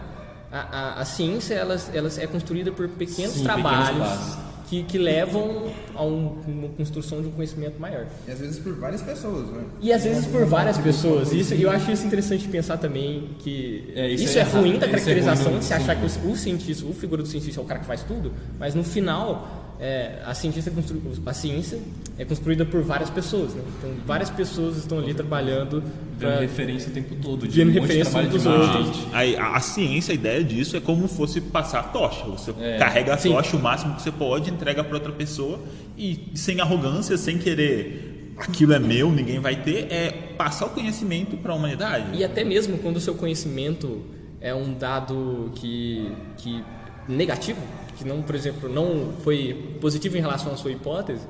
A, 0.52 0.60
a, 0.60 1.02
a 1.02 1.06
ciência 1.06 1.56
ela, 1.56 1.78
ela 1.94 2.10
é 2.18 2.28
construída 2.28 2.72
por 2.72 2.88
pequenos 2.90 3.36
Sim, 3.36 3.44
trabalhos 3.44 3.90
pequenos. 4.00 4.38
Que, 4.70 4.84
que 4.84 4.98
levam 4.98 5.68
a 5.96 6.04
um- 6.04 6.36
uma 6.48 6.70
construção 6.70 7.22
de 7.22 7.28
um 7.28 7.32
conhecimento 7.32 7.80
maior. 7.80 8.06
E 8.28 8.32
às 8.32 8.40
vezes 8.40 8.60
por 8.60 8.74
várias 8.76 9.02
pessoas, 9.02 9.50
né? 9.50 9.64
E 9.82 9.92
às 9.94 10.04
vezes 10.04 10.26
por 10.26 10.46
várias 10.46 10.78
pessoas. 10.78 11.32
Isso, 11.32 11.54
e 11.54 11.62
eu 11.62 11.70
acho 11.70 11.92
isso 11.92 12.06
interessante 12.06 12.48
pensar 12.48 12.78
também 12.78 13.30
que 13.40 13.92
É, 13.96 14.10
isso, 14.10 14.24
isso 14.26 14.38
é, 14.38 14.42
é 14.42 14.44
ruim 14.44 14.72
da 14.72 14.78
isso 14.78 14.86
é 14.86 14.88
caracterização 14.90 15.48
ruim, 15.52 15.60
de 15.60 15.66
se 15.66 15.74
achar 15.74 15.96
que 15.96 16.06
o, 16.06 16.32
o 16.32 16.36
cientista, 16.38 16.86
o 16.86 16.94
figura 16.94 17.22
do 17.22 17.28
cientista 17.28 17.60
é 17.60 17.64
o 17.64 17.68
cara 17.68 17.80
que 17.80 17.86
faz 17.86 18.04
tudo, 18.04 18.32
mas 18.60 18.74
no 18.76 18.84
final 18.84 19.63
é, 19.80 20.22
a, 20.26 20.34
cientista 20.34 20.70
é 20.70 20.74
constru- 20.74 21.02
a 21.26 21.34
ciência 21.34 21.80
é 22.18 22.24
construída 22.26 22.64
por 22.66 22.82
várias 22.84 23.10
pessoas. 23.10 23.54
Né? 23.54 23.62
Então 23.78 23.92
várias 24.06 24.30
pessoas 24.30 24.78
estão 24.78 25.00
ali 25.00 25.14
trabalhando 25.14 25.82
Vendo 26.18 26.32
pra- 26.32 26.40
referência 26.40 26.90
o 26.90 26.94
tempo 26.94 27.16
todo. 27.22 27.48
De 27.48 27.56
Vendo 27.58 27.70
um 27.70 27.74
de 27.74 27.80
referência 27.80 28.12
trabalho 28.12 28.30
dos 28.32 28.42
de 28.44 28.48
outros. 28.48 29.08
a, 29.14 29.56
a 29.56 29.60
ciência, 29.60 30.12
a 30.12 30.16
ideia 30.16 30.44
disso 30.44 30.78
é 30.78 30.80
como 30.80 31.08
fosse 31.08 31.42
passar 31.42 31.80
a 31.80 31.84
tocha. 31.84 32.24
Você 32.26 32.54
É, 32.60 32.78
carrega 32.78 33.14
a 33.14 33.18
sim. 33.18 33.30
tocha 33.32 33.58
o 33.58 33.60
máximo 33.62 33.96
que 33.96 34.02
você 34.04 34.12
pode, 34.12 34.50
entrega 34.52 34.84
para 34.84 34.96
outra 34.96 35.12
pessoa 35.12 35.60
e 35.98 36.30
sem 36.36 36.62
arrogância, 36.62 37.18
sem 37.18 37.38
querer 37.38 38.34
aquilo 38.38 38.74
é 38.74 38.80
meu, 38.80 39.12
ninguém 39.12 39.40
vai 39.40 39.56
ter, 39.62 39.92
é 39.92 40.10
passar 40.38 40.66
o 40.66 40.70
conhecimento 40.72 41.38
para 41.38 41.52
a 41.54 41.56
humanidade. 41.56 42.18
E 42.18 42.24
até 42.24 42.44
mesmo 42.44 42.78
quando 42.80 42.98
o 42.98 43.00
seu 43.00 43.14
conhecimento 43.14 44.02
é 44.42 44.54
um 44.56 44.74
dado 44.74 45.52
que, 45.56 46.12
que 46.38 46.64
negativo, 47.08 47.60
que 47.98 48.06
não, 48.06 48.22
por 48.22 48.36
exemplo, 48.36 48.70
não 48.70 49.14
foi 49.24 49.78
positivo 49.80 50.18
em 50.18 50.22
relação 50.22 50.54
à 50.54 50.58
sua 50.58 50.72
hipótese, 50.72 51.22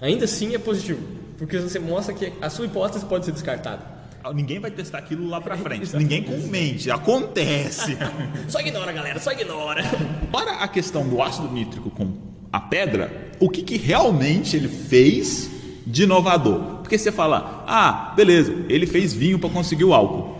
ainda 0.00 0.24
assim 0.24 0.54
é 0.54 0.58
positivo, 0.58 1.00
porque 1.38 1.58
você 1.58 1.78
mostra 1.78 2.14
que 2.14 2.32
a 2.40 2.50
sua 2.50 2.66
hipótese 2.66 3.04
pode 3.06 3.24
ser 3.24 3.32
descartada. 3.32 3.92
Ninguém 4.34 4.60
vai 4.60 4.70
testar 4.70 4.98
aquilo 4.98 5.28
lá 5.28 5.40
para 5.40 5.56
frente. 5.56 5.82
Exato. 5.82 5.98
ninguém 5.98 6.22
comente, 6.22 6.90
acontece. 6.90 7.98
Só 8.48 8.60
ignora, 8.60 8.92
galera, 8.92 9.18
só 9.18 9.32
ignora. 9.32 9.82
Para 10.30 10.58
a 10.58 10.68
questão 10.68 11.08
do 11.08 11.20
ácido 11.20 11.50
nítrico 11.50 11.90
com 11.90 12.12
a 12.52 12.60
pedra, 12.60 13.32
o 13.40 13.50
que, 13.50 13.62
que 13.62 13.76
realmente 13.76 14.56
ele 14.56 14.68
fez 14.68 15.50
de 15.84 16.04
inovador? 16.04 16.78
Porque 16.82 16.96
você 16.96 17.10
fala, 17.10 17.64
ah, 17.66 18.12
beleza, 18.14 18.54
ele 18.68 18.86
fez 18.86 19.12
vinho 19.12 19.38
para 19.38 19.50
conseguir 19.50 19.84
o 19.84 19.92
álcool. 19.92 20.36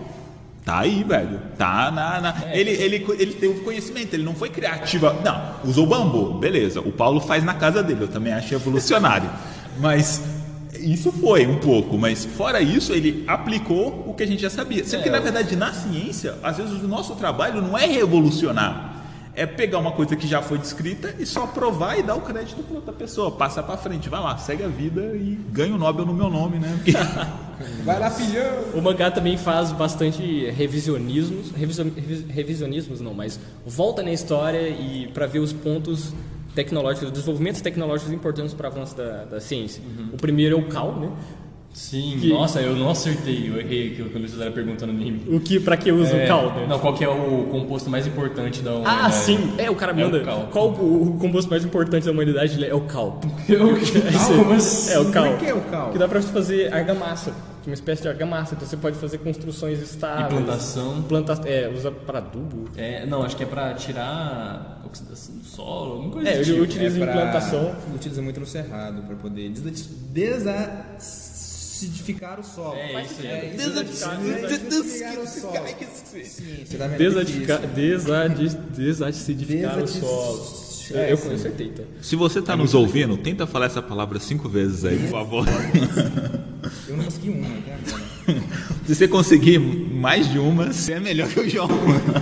Tá 0.64 0.79
aí, 0.81 1.03
velho. 1.03 1.40
Tá 1.59 1.90
na. 1.90 2.20
na- 2.20 2.35
Ele, 2.53 2.70
ele, 2.70 3.05
ele 3.18 3.33
teve 3.35 3.61
conhecimento, 3.61 4.14
ele 4.14 4.22
não 4.22 4.35
foi 4.35 4.48
criativa. 4.48 5.12
Não, 5.25 5.68
usou 5.68 5.87
bambu, 5.87 6.35
beleza. 6.38 6.81
O 6.81 6.92
Paulo 6.92 7.20
faz 7.20 7.42
na 7.42 7.55
casa 7.55 7.83
dele, 7.83 8.03
eu 8.03 8.09
também 8.09 8.33
acho 8.33 8.55
evolucionário. 8.55 9.29
Mas 9.81 10.22
isso 10.79 11.11
foi 11.12 11.46
um 11.46 11.59
pouco, 11.59 11.96
mas 11.96 12.25
fora 12.25 12.61
isso, 12.61 12.92
ele 12.92 13.25
aplicou 13.27 14.05
o 14.07 14.14
que 14.14 14.22
a 14.22 14.27
gente 14.27 14.42
já 14.42 14.51
sabia. 14.51 14.85
Sendo 14.85 15.03
que, 15.03 15.11
na 15.11 15.18
verdade, 15.20 15.55
na 15.57 15.72
ciência, 15.72 16.35
às 16.42 16.57
vezes 16.59 16.72
o 16.83 16.88
nosso 16.88 17.14
trabalho 17.14 17.62
não 17.62 17.77
é 17.79 17.87
revolucionar. 17.87 18.90
É 19.35 19.46
pegar 19.46 19.79
uma 19.79 19.92
coisa 19.92 20.14
que 20.14 20.27
já 20.27 20.42
foi 20.42 20.59
descrita 20.59 21.14
e 21.18 21.25
só 21.25 21.46
provar 21.46 21.98
e 21.98 22.03
dar 22.03 22.16
o 22.16 22.20
crédito 22.20 22.62
para 22.64 22.77
outra 22.77 22.92
pessoa. 22.92 23.31
Passa 23.31 23.62
para 23.62 23.79
frente, 23.79 24.09
vai 24.11 24.20
lá, 24.20 24.37
segue 24.37 24.62
a 24.62 24.68
vida 24.68 25.01
e 25.14 25.38
ganha 25.51 25.75
o 25.75 25.79
Nobel 25.79 26.05
no 26.05 26.12
meu 26.12 26.29
nome, 26.29 26.59
né? 26.59 26.70
Porque- 26.77 26.92
Vai 27.85 27.99
lá, 27.99 28.11
filhão! 28.11 28.65
O 28.75 28.81
mangá 28.81 29.11
também 29.11 29.37
faz 29.37 29.73
bastante 29.73 30.47
revisionismos, 30.51 31.51
revision, 31.53 31.88
revis- 31.95 32.25
revisionismos 32.29 33.01
não, 33.01 33.15
mas 33.15 33.38
volta 33.67 34.03
na 34.03 34.12
história 34.12 34.69
e 34.69 35.09
para 35.15 35.27
ver 35.27 35.38
os 35.41 35.53
pontos 35.53 36.12
tecnológicos, 36.55 37.09
os 37.09 37.12
desenvolvimentos 37.12 37.61
tecnológicos 37.61 38.12
importantes 38.12 38.53
para 38.55 38.69
o 38.69 38.73
avanço 38.73 38.97
da, 38.97 39.25
da 39.25 39.41
ciência. 39.41 39.83
O 40.12 40.17
primeiro 40.17 40.57
é 40.57 40.61
o 40.61 40.69
Cal, 40.69 40.99
né? 41.01 41.11
Sim, 41.73 42.19
Que- 42.21 42.29
nossa, 42.29 42.61
eu 42.61 42.77
não 42.77 42.91
acertei, 42.91 43.49
eu 43.49 43.59
errei 43.59 43.93
aquilo 43.93 44.11
quando 44.11 44.21
vocês 44.23 44.33
fizeram 44.33 44.51
a 44.51 44.55
pergunta 44.55 44.85
no 44.87 44.93
anime. 44.93 45.23
O 45.35 45.41
que 45.41 45.59
para 45.59 45.75
que 45.77 45.91
usa 45.91 46.15
É, 46.17 46.25
o 46.25 46.29
Cal? 46.29 46.53
Né? 46.55 46.67
Não, 46.69 46.79
qual 46.79 46.93
que 46.95 47.03
é 47.03 47.09
o 47.09 47.47
composto 47.51 47.89
mais 47.89 48.07
importante 48.07 48.61
da 48.61 48.73
Ah, 48.73 48.75
humanidade? 48.79 49.15
sim. 49.15 49.55
É, 49.57 49.71
o 49.71 49.75
cara 49.75 49.93
É 49.93 50.05
manda. 50.05 50.19
o 50.19 50.25
cal. 50.25 50.49
Qual 50.53 50.69
o, 50.71 51.15
o 51.15 51.19
composto 51.19 51.51
mais 51.51 51.65
importante 51.65 52.05
da 52.05 52.13
humanidade? 52.13 52.63
É 52.63 52.75
o 52.75 52.83
cal. 52.83 53.21
Eu- 53.49 53.75
É, 53.77 53.81
Cal? 53.81 54.91
é 54.91 54.99
o 54.99 55.11
cal. 55.11 55.29
Por 55.31 55.39
que 55.39 55.53
o 55.53 55.61
cal? 55.63 55.91
Que 55.93 55.99
dá 55.99 56.07
pra 56.07 56.21
fazer 56.21 56.73
argamassa. 56.73 57.33
uma 57.65 57.75
espécie 57.75 58.03
de 58.03 58.09
argamassa, 58.09 58.55
então 58.57 58.67
você 58.69 58.77
pode 58.77 58.97
fazer 58.99 59.19
construções 59.19 59.81
estáveis. 59.81 60.27
E 60.33 60.35
plantação. 60.45 61.01
Planta, 61.03 61.41
é, 61.47 61.71
usa 61.73 61.93
para 61.93 62.19
adubo. 62.19 62.65
É, 62.77 63.07
não, 63.07 63.23
acho 63.23 63.37
que 63.37 63.45
é 63.45 63.47
pra 63.47 63.73
tirar 63.75 64.83
oxidação 64.85 65.37
do 65.37 65.45
solo, 65.45 65.93
alguma 65.93 66.11
coisa 66.11 66.29
É, 66.29 66.41
eu 66.41 66.45
tipo. 66.45 66.61
utilizo 66.61 66.99
É 66.99 67.03
em 67.03 67.05
pra- 67.05 67.13
plantação. 67.15 67.73
Utiliza 67.95 68.21
muito 68.21 68.41
no 68.41 68.47
cerrado 68.47 69.03
para 69.03 69.15
poder 69.15 69.49
desa- 70.13 70.87
desacidificar 71.87 72.38
o 72.40 72.45
solo. 72.45 72.75
É 72.77 73.03
isso. 73.03 73.14
É, 73.27 73.55
Desatificar- 73.57 74.18
desatificar 74.21 75.18
o 75.18 75.27
solo. 75.27 75.53
Ciência, 76.25 76.79
tá? 76.79 76.87
Desadificar, 76.88 77.61
desadi- 77.66 78.57
desacidificar 78.77 79.79
o 79.83 79.87
solo. 79.88 80.62
Eu, 80.90 80.99
É, 80.99 81.12
eu 81.12 81.14
acertei, 81.35 81.68
tá? 81.71 81.83
Se 82.03 82.16
você 82.16 82.42
tá 82.42 82.55
nos 82.57 82.75
ouvindo, 82.75 83.16
tenta 83.16 83.47
falar 83.47 83.66
essa 83.66 83.81
palavra 83.81 84.18
cinco 84.21 84.49
vezes 84.49 84.85
aí, 84.85 84.99
por 84.99 85.09
favor. 85.11 85.47
Eu 86.88 86.97
não 86.97 87.05
consegui 87.05 87.31
uma 87.31 87.47
até 87.59 87.75
agora. 87.75 88.03
Se 88.87 88.95
você 88.95 89.09
conseguir 89.09 89.59
mais 89.59 90.31
de 90.31 90.38
uma, 90.38 90.73
você 90.73 90.92
é 90.95 91.01
melhor 91.01 91.29
que 91.29 91.40
o 91.40 91.49
João. 91.49 91.68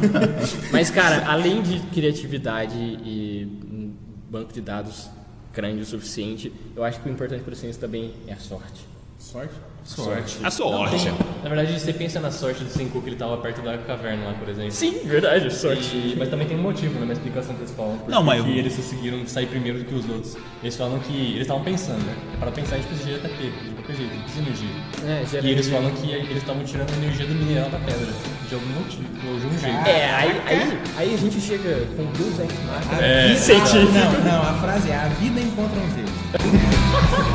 Mas, 0.73 0.90
cara, 0.90 1.27
além 1.27 1.62
de 1.62 1.81
criatividade 1.92 2.75
e 2.77 3.46
um 3.70 3.92
banco 4.31 4.53
de 4.53 4.61
dados 4.61 5.09
grande 5.55 5.83
o 5.83 5.87
suficiente, 5.87 6.53
eu 6.77 6.85
acho 6.85 7.01
que 7.01 7.09
o 7.09 7.12
importante 7.12 7.42
para 7.42 7.53
o 7.53 7.57
ciência 7.57 7.81
também 7.81 8.12
é 8.27 8.33
a 8.35 8.38
sorte. 8.38 8.87
Sorte? 9.21 9.53
Sorte. 9.85 10.39
A 10.43 10.51
sorte. 10.51 10.95
Não, 11.09 11.15
tem- 11.17 11.27
na 11.43 11.49
verdade, 11.49 11.79
você 11.79 11.93
pensa 11.93 12.19
na 12.21 12.31
sorte 12.31 12.65
do 12.65 12.71
Senku 12.71 13.01
que 13.03 13.09
ele 13.11 13.17
tava 13.17 13.37
perto 13.37 13.61
da 13.63 13.77
caverna 13.79 14.27
lá, 14.29 14.33
por 14.35 14.49
exemplo. 14.49 14.71
Sim, 14.73 14.93
verdade, 15.05 15.53
sorte. 15.53 15.95
E- 15.95 16.17
mas 16.19 16.29
também 16.31 16.47
tem 16.49 16.57
um 16.59 16.63
motivo, 16.63 16.95
né? 16.99 17.05
Uma 17.05 17.13
explicação 17.13 17.55
que 17.55 17.61
eles 17.63 17.73
falam. 17.75 17.99
Não, 18.09 18.23
mas 18.23 18.43
que 18.43 18.51
eu- 18.51 18.57
eles 18.57 18.75
conseguiram 18.75 19.27
sair 19.27 19.47
primeiro 19.47 19.79
do 19.79 19.85
que 19.85 19.95
os 19.95 20.09
outros. 20.09 20.37
Eles 20.63 20.75
falam 20.77 20.99
que 21.01 21.13
eles 21.33 21.43
estavam 21.43 21.63
pensando, 21.63 21.99
né? 22.05 22.15
Para 22.39 22.51
pensar, 22.51 22.77
a 22.77 22.79
gente 22.79 22.89
precisa 22.89 23.09
de 23.11 23.15
ATP, 23.17 23.43
de 23.51 23.71
qualquer 23.75 23.97
jeito, 23.97 24.23
precisa 24.23 24.43
de 24.43 24.49
energia. 24.49 24.77
É, 25.05 25.27
gera 25.27 25.47
E 25.47 25.51
eles 25.51 25.67
energia. 25.69 25.73
falam 25.73 25.91
que 25.93 26.11
eles 26.13 26.37
estavam 26.39 26.65
tirando 26.65 26.91
a 26.91 26.97
energia 26.97 27.27
do 27.27 27.35
mineral 27.35 27.71
da 27.71 27.79
pedra, 27.79 28.07
de 28.49 28.55
algum 28.55 28.67
motivo, 28.69 29.05
ou 29.29 29.39
de 29.39 29.47
um 29.47 29.59
jeito. 29.59 29.89
É, 29.89 30.15
aí, 30.15 30.41
aí, 30.47 30.79
aí 30.97 31.15
a 31.15 31.19
gente 31.19 31.41
chega 31.41 31.87
com 31.97 32.05
Deus 32.17 32.39
Ex 32.41 32.53
Machina. 32.67 33.03
É. 33.07 33.35
científico. 33.35 33.93
Não, 33.93 34.25
não, 34.33 34.43
a 34.43 34.55
frase 34.61 34.91
é 34.91 34.97
a 34.97 35.09
vida 35.09 35.41
encontra 35.41 35.79
um 35.79 35.95
jeito. 35.95 36.11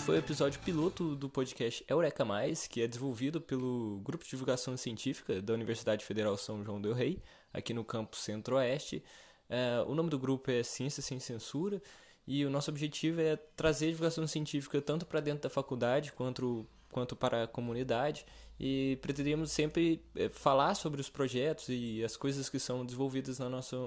foi 0.10 0.16
o 0.16 0.20
episódio 0.20 0.60
piloto 0.62 1.16
do 1.16 1.30
podcast 1.30 1.86
Eureka 1.88 2.26
Mais, 2.26 2.66
que 2.66 2.82
é 2.82 2.88
desenvolvido 2.88 3.40
pelo 3.40 4.02
Grupo 4.04 4.24
de 4.24 4.30
Divulgação 4.32 4.76
Científica 4.76 5.40
da 5.40 5.54
Universidade 5.54 6.04
Federal 6.04 6.36
São 6.36 6.64
João 6.64 6.82
del 6.82 6.94
Rei, 6.94 7.22
aqui 7.54 7.76
no 7.76 7.86
campus 7.86 8.22
Centro-Oeste. 8.22 9.04
É, 9.48 9.86
o 9.86 9.94
nome 9.94 10.10
do 10.10 10.18
grupo 10.18 10.50
é 10.50 10.64
Ciência 10.64 11.04
Sem 11.04 11.20
Censura 11.20 11.80
e 12.26 12.44
o 12.44 12.50
nosso 12.50 12.72
objetivo 12.72 13.22
é 13.22 13.36
trazer 13.36 13.92
divulgação 13.92 14.26
científica 14.26 14.82
tanto 14.82 15.06
para 15.06 15.20
dentro 15.20 15.44
da 15.44 15.50
faculdade 15.50 16.12
quanto, 16.14 16.66
quanto 16.92 17.16
para 17.16 17.44
a 17.44 17.48
comunidade 17.48 18.26
e 18.60 18.98
pretendemos 19.04 19.52
sempre 19.52 20.04
é, 20.16 20.28
falar 20.28 20.74
sobre 20.74 21.00
os 21.00 21.10
projetos 21.12 21.70
e 21.70 22.04
as 22.04 22.18
coisas 22.18 22.50
que 22.50 22.58
são 22.58 22.84
desenvolvidas 22.84 23.38
na 23.38 23.48
nossa 23.48 23.78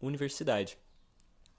universidade. 0.00 0.78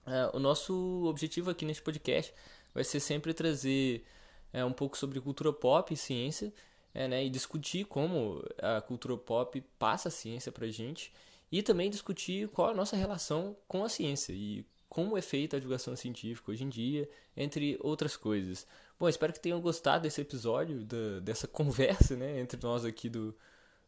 É, 0.07 0.35
o 0.35 0.39
nosso 0.39 1.05
objetivo 1.05 1.51
aqui 1.51 1.63
neste 1.63 1.83
podcast 1.83 2.33
vai 2.79 2.85
ser 2.85 3.01
sempre 3.01 3.33
trazer 3.33 4.05
é, 4.53 4.63
um 4.63 4.71
pouco 4.71 4.97
sobre 4.97 5.19
cultura 5.19 5.51
pop 5.51 5.93
e 5.93 5.97
ciência, 5.97 6.53
é, 6.93 7.09
né, 7.09 7.25
e 7.25 7.29
discutir 7.29 7.83
como 7.83 8.41
a 8.57 8.79
cultura 8.79 9.17
pop 9.17 9.61
passa 9.77 10.07
a 10.07 10.11
ciência 10.11 10.49
pra 10.49 10.65
gente, 10.67 11.11
e 11.51 11.61
também 11.61 11.89
discutir 11.89 12.47
qual 12.47 12.69
a 12.69 12.73
nossa 12.73 12.95
relação 12.95 13.53
com 13.67 13.83
a 13.83 13.89
ciência 13.89 14.31
e 14.31 14.65
como 14.87 15.17
é 15.17 15.21
feita 15.21 15.57
a 15.57 15.59
divulgação 15.59 15.93
científica 15.93 16.51
hoje 16.51 16.63
em 16.63 16.69
dia, 16.69 17.09
entre 17.35 17.77
outras 17.81 18.15
coisas. 18.15 18.65
Bom, 18.97 19.09
espero 19.09 19.33
que 19.33 19.41
tenham 19.41 19.59
gostado 19.59 20.03
desse 20.03 20.21
episódio, 20.21 20.85
da, 20.85 21.19
dessa 21.19 21.47
conversa 21.51 22.15
né, 22.15 22.39
entre 22.39 22.57
nós 22.63 22.85
aqui 22.85 23.09
do, 23.09 23.35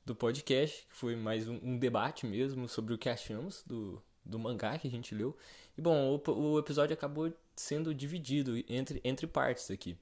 do 0.05 0.13
podcast, 0.13 0.85
que 0.85 0.95
foi 0.97 1.15
mais 1.15 1.47
um, 1.47 1.57
um 1.63 1.77
debate 1.79 2.25
mesmo 2.25 2.67
sobre 2.67 2.93
o 2.93 2.97
que 2.97 3.07
achamos 3.07 3.63
do, 3.65 4.03
do 4.25 4.37
mangá 4.37 4.77
que 4.77 4.89
a 4.89 4.91
gente 4.91 5.15
leu. 5.15 5.35
E 5.77 5.81
bom, 5.81 6.21
o, 6.27 6.31
o 6.31 6.59
episódio 6.59 6.93
acabou 6.93 7.31
sendo 7.61 7.93
dividido 7.93 8.57
entre, 8.67 8.99
entre 9.03 9.27
partes 9.27 9.69
aqui. 9.71 9.97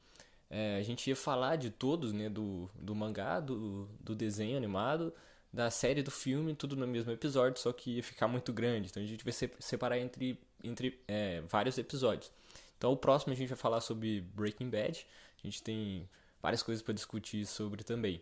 É, 0.49 0.77
a 0.77 0.81
gente 0.81 1.07
ia 1.07 1.15
falar 1.15 1.57
de 1.57 1.69
todos, 1.69 2.11
né, 2.11 2.27
do, 2.27 2.69
do 2.73 2.95
mangá, 2.95 3.39
do, 3.39 3.87
do 4.01 4.15
desenho 4.15 4.57
animado, 4.57 5.13
da 5.53 5.69
série, 5.69 6.01
do 6.01 6.09
filme, 6.11 6.55
tudo 6.55 6.75
no 6.75 6.87
mesmo 6.87 7.11
episódio, 7.11 7.59
só 7.59 7.71
que 7.71 7.97
ia 7.97 8.03
ficar 8.03 8.27
muito 8.27 8.51
grande. 8.51 8.89
Então 8.89 9.01
a 9.01 9.05
gente 9.05 9.23
vai 9.23 9.33
se- 9.33 9.51
separar 9.59 9.99
entre, 9.99 10.39
entre 10.63 10.99
é, 11.07 11.41
vários 11.41 11.77
episódios. 11.77 12.31
Então 12.77 12.91
o 12.91 12.97
próximo 12.97 13.33
a 13.33 13.35
gente 13.35 13.49
vai 13.49 13.57
falar 13.57 13.81
sobre 13.81 14.21
Breaking 14.21 14.69
Bad. 14.69 15.05
A 15.43 15.47
gente 15.47 15.61
tem 15.61 16.09
várias 16.41 16.63
coisas 16.63 16.81
para 16.81 16.93
discutir 16.93 17.45
sobre 17.45 17.83
também. 17.83 18.21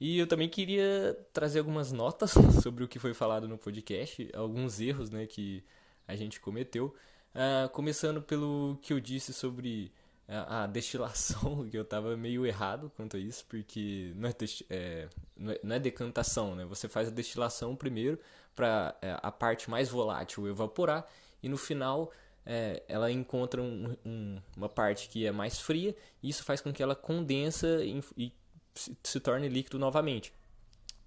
E 0.00 0.18
eu 0.18 0.26
também 0.26 0.48
queria 0.48 1.16
trazer 1.32 1.60
algumas 1.60 1.90
notas 1.92 2.34
sobre 2.62 2.84
o 2.84 2.88
que 2.88 2.98
foi 2.98 3.14
falado 3.14 3.48
no 3.48 3.56
podcast, 3.56 4.28
alguns 4.34 4.80
erros 4.80 5.10
né, 5.10 5.26
que 5.26 5.64
a 6.06 6.14
gente 6.16 6.40
cometeu. 6.40 6.94
Ah, 7.34 7.68
começando 7.72 8.22
pelo 8.22 8.78
que 8.82 8.92
eu 8.92 9.00
disse 9.00 9.32
sobre 9.32 9.92
a, 10.28 10.64
a 10.64 10.66
destilação, 10.66 11.66
que 11.70 11.76
eu 11.76 11.82
estava 11.82 12.16
meio 12.16 12.46
errado 12.46 12.90
quanto 12.96 13.16
a 13.16 13.20
isso, 13.20 13.44
porque 13.48 14.12
não 14.16 14.28
é, 14.28 14.34
é, 14.70 15.08
não 15.36 15.52
é, 15.52 15.60
não 15.62 15.76
é 15.76 15.78
decantação, 15.78 16.54
né? 16.54 16.64
Você 16.66 16.88
faz 16.88 17.08
a 17.08 17.10
destilação 17.10 17.74
primeiro 17.74 18.18
para 18.54 18.96
a 19.22 19.32
parte 19.32 19.68
mais 19.68 19.88
volátil 19.88 20.46
evaporar 20.48 21.06
e 21.42 21.48
no 21.48 21.56
final 21.58 22.12
é, 22.46 22.82
ela 22.88 23.10
encontra 23.10 23.60
um- 23.60 23.96
um- 24.04 24.38
uma 24.56 24.68
parte 24.68 25.08
que 25.08 25.26
é 25.26 25.32
mais 25.32 25.58
fria 25.58 25.96
e 26.22 26.28
isso 26.28 26.44
faz 26.44 26.60
com 26.60 26.72
que 26.72 26.82
ela 26.82 26.94
condensa 26.94 27.84
em- 27.84 28.00
e 28.16 28.32
se, 28.74 28.96
se 29.02 29.18
torne 29.20 29.48
líquido 29.48 29.78
novamente. 29.78 30.32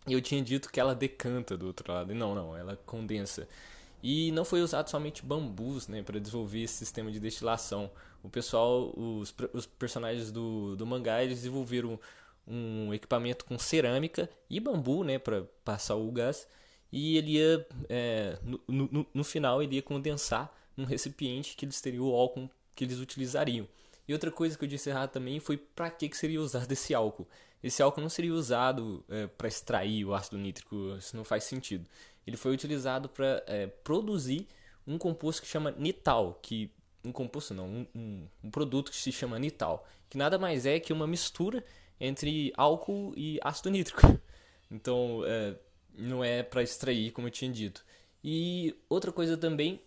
E 0.08 0.14
eu 0.14 0.22
tinha 0.22 0.42
dito 0.42 0.72
que 0.72 0.80
ela 0.80 0.96
decanta 0.96 1.58
do 1.58 1.68
outro 1.68 1.92
lado. 1.92 2.12
E 2.12 2.16
não, 2.16 2.34
não, 2.34 2.56
ela 2.56 2.76
condensa. 2.86 3.48
E 4.02 4.32
não 4.32 4.46
foi 4.46 4.62
usado 4.62 4.90
somente 4.90 5.26
bambus 5.26 5.88
né, 5.88 6.04
para 6.04 6.20
desenvolver 6.20 6.62
esse 6.62 6.76
sistema 6.76 7.12
de 7.12 7.20
destilação. 7.20 7.90
O 8.22 8.30
pessoal, 8.30 8.94
os, 8.96 9.34
os 9.54 9.66
personagens 9.66 10.32
do, 10.32 10.76
do 10.76 10.86
mangá, 10.86 11.24
eles 11.24 11.38
desenvolveram 11.38 12.00
um 12.48 12.94
equipamento 12.94 13.44
com 13.44 13.58
cerâmica 13.60 14.30
e 14.50 14.60
bambu 14.60 15.04
né, 15.04 15.20
para 15.20 15.44
passar 15.66 15.96
o 15.96 16.12
gás. 16.12 16.48
E 16.92 17.18
ele 17.18 17.32
ia, 17.34 17.68
é, 17.90 18.38
no, 18.44 18.62
no, 18.68 19.08
no 19.14 19.24
final, 19.24 19.62
ele 19.62 19.76
ia 19.76 19.82
condensar 19.82 20.54
num 20.76 20.86
recipiente 20.86 21.56
que 21.56 21.66
eles 21.66 21.82
teriam 21.82 22.06
o 22.06 22.16
álcool 22.16 22.50
que 22.76 22.84
eles 22.84 23.00
utilizariam. 23.00 23.68
E 24.08 24.14
outra 24.14 24.32
coisa 24.32 24.58
que 24.58 24.64
eu 24.64 24.70
disse 24.70 24.90
errado 24.90 25.10
também 25.12 25.40
foi 25.40 25.58
para 25.58 25.90
que, 25.90 26.08
que 26.08 26.16
seria 26.16 26.40
usado 26.40 26.72
esse 26.72 26.94
álcool. 26.94 27.28
Esse 27.62 27.82
álcool 27.82 28.02
não 28.02 28.10
seria 28.10 28.34
usado 28.34 29.04
para 29.38 29.48
extrair 29.48 30.06
o 30.06 30.14
ácido 30.14 30.38
nítrico, 30.38 30.96
isso 30.98 31.18
não 31.18 31.26
faz 31.26 31.44
sentido. 31.44 31.86
Ele 32.28 32.38
foi 32.38 32.52
utilizado 32.54 33.10
para 33.10 33.42
produzir 33.84 34.48
um 34.86 34.98
composto 34.98 35.42
que 35.42 35.48
chama 35.48 35.72
nital, 35.72 36.38
que 36.42 36.70
um 37.04 37.12
composto 37.12 37.54
não, 37.54 37.68
um, 37.68 37.88
um, 37.96 38.28
um 38.44 38.52
produto 38.52 38.92
que 38.92 38.98
se 38.98 39.12
chama 39.12 39.40
nital, 39.40 39.88
que 40.10 40.18
nada 40.18 40.38
mais 40.38 40.66
é 40.66 40.80
que 40.80 40.94
uma 40.94 41.08
mistura 41.08 41.64
entre 42.00 42.54
álcool 42.56 43.14
e 43.16 43.40
ácido 43.44 43.70
nítrico. 43.72 44.02
Então, 44.70 45.22
é, 45.26 45.56
não 45.98 46.22
é 46.22 46.44
para 46.44 46.62
extrair, 46.62 47.12
como 47.12 47.28
eu 47.28 47.32
tinha 47.32 47.50
dito. 47.50 47.86
E 48.22 48.76
outra 48.90 49.14
coisa 49.14 49.38
também 49.38 49.82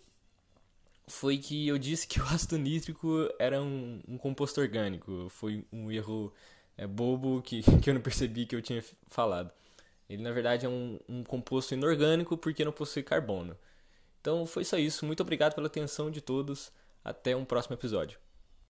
foi 1.07 1.37
que 1.37 1.69
eu 1.69 1.77
disse 1.77 2.07
que 2.09 2.19
o 2.19 2.25
ácido 2.25 2.57
nítrico 2.57 3.29
era 3.39 3.61
um, 3.61 4.01
um 4.09 4.17
composto 4.17 4.59
orgânico. 4.59 5.29
Foi 5.29 5.67
um 5.71 5.93
erro 5.93 6.33
é, 6.79 6.87
bobo 6.87 7.43
que, 7.43 7.61
que 7.83 7.91
eu 7.91 7.95
não 7.95 8.01
percebi 8.01 8.47
que 8.47 8.57
eu 8.57 8.63
tinha 8.63 8.83
falado. 9.09 9.51
Ele, 10.11 10.23
na 10.23 10.33
verdade, 10.33 10.67
é 10.67 10.69
um, 10.69 10.99
um 11.09 11.23
composto 11.23 11.73
inorgânico 11.73 12.37
porque 12.37 12.65
não 12.65 12.73
possui 12.73 13.03
carbono. 13.03 13.57
Então, 14.21 14.45
foi 14.45 14.65
só 14.65 14.77
isso. 14.77 15.07
Muito 15.07 15.23
obrigado 15.23 15.55
pela 15.55 15.69
atenção 15.69 16.11
de 16.11 16.21
todos. 16.21 16.73
Até 17.05 17.37
um 17.37 17.45
próximo 17.45 17.77
episódio. 17.77 18.19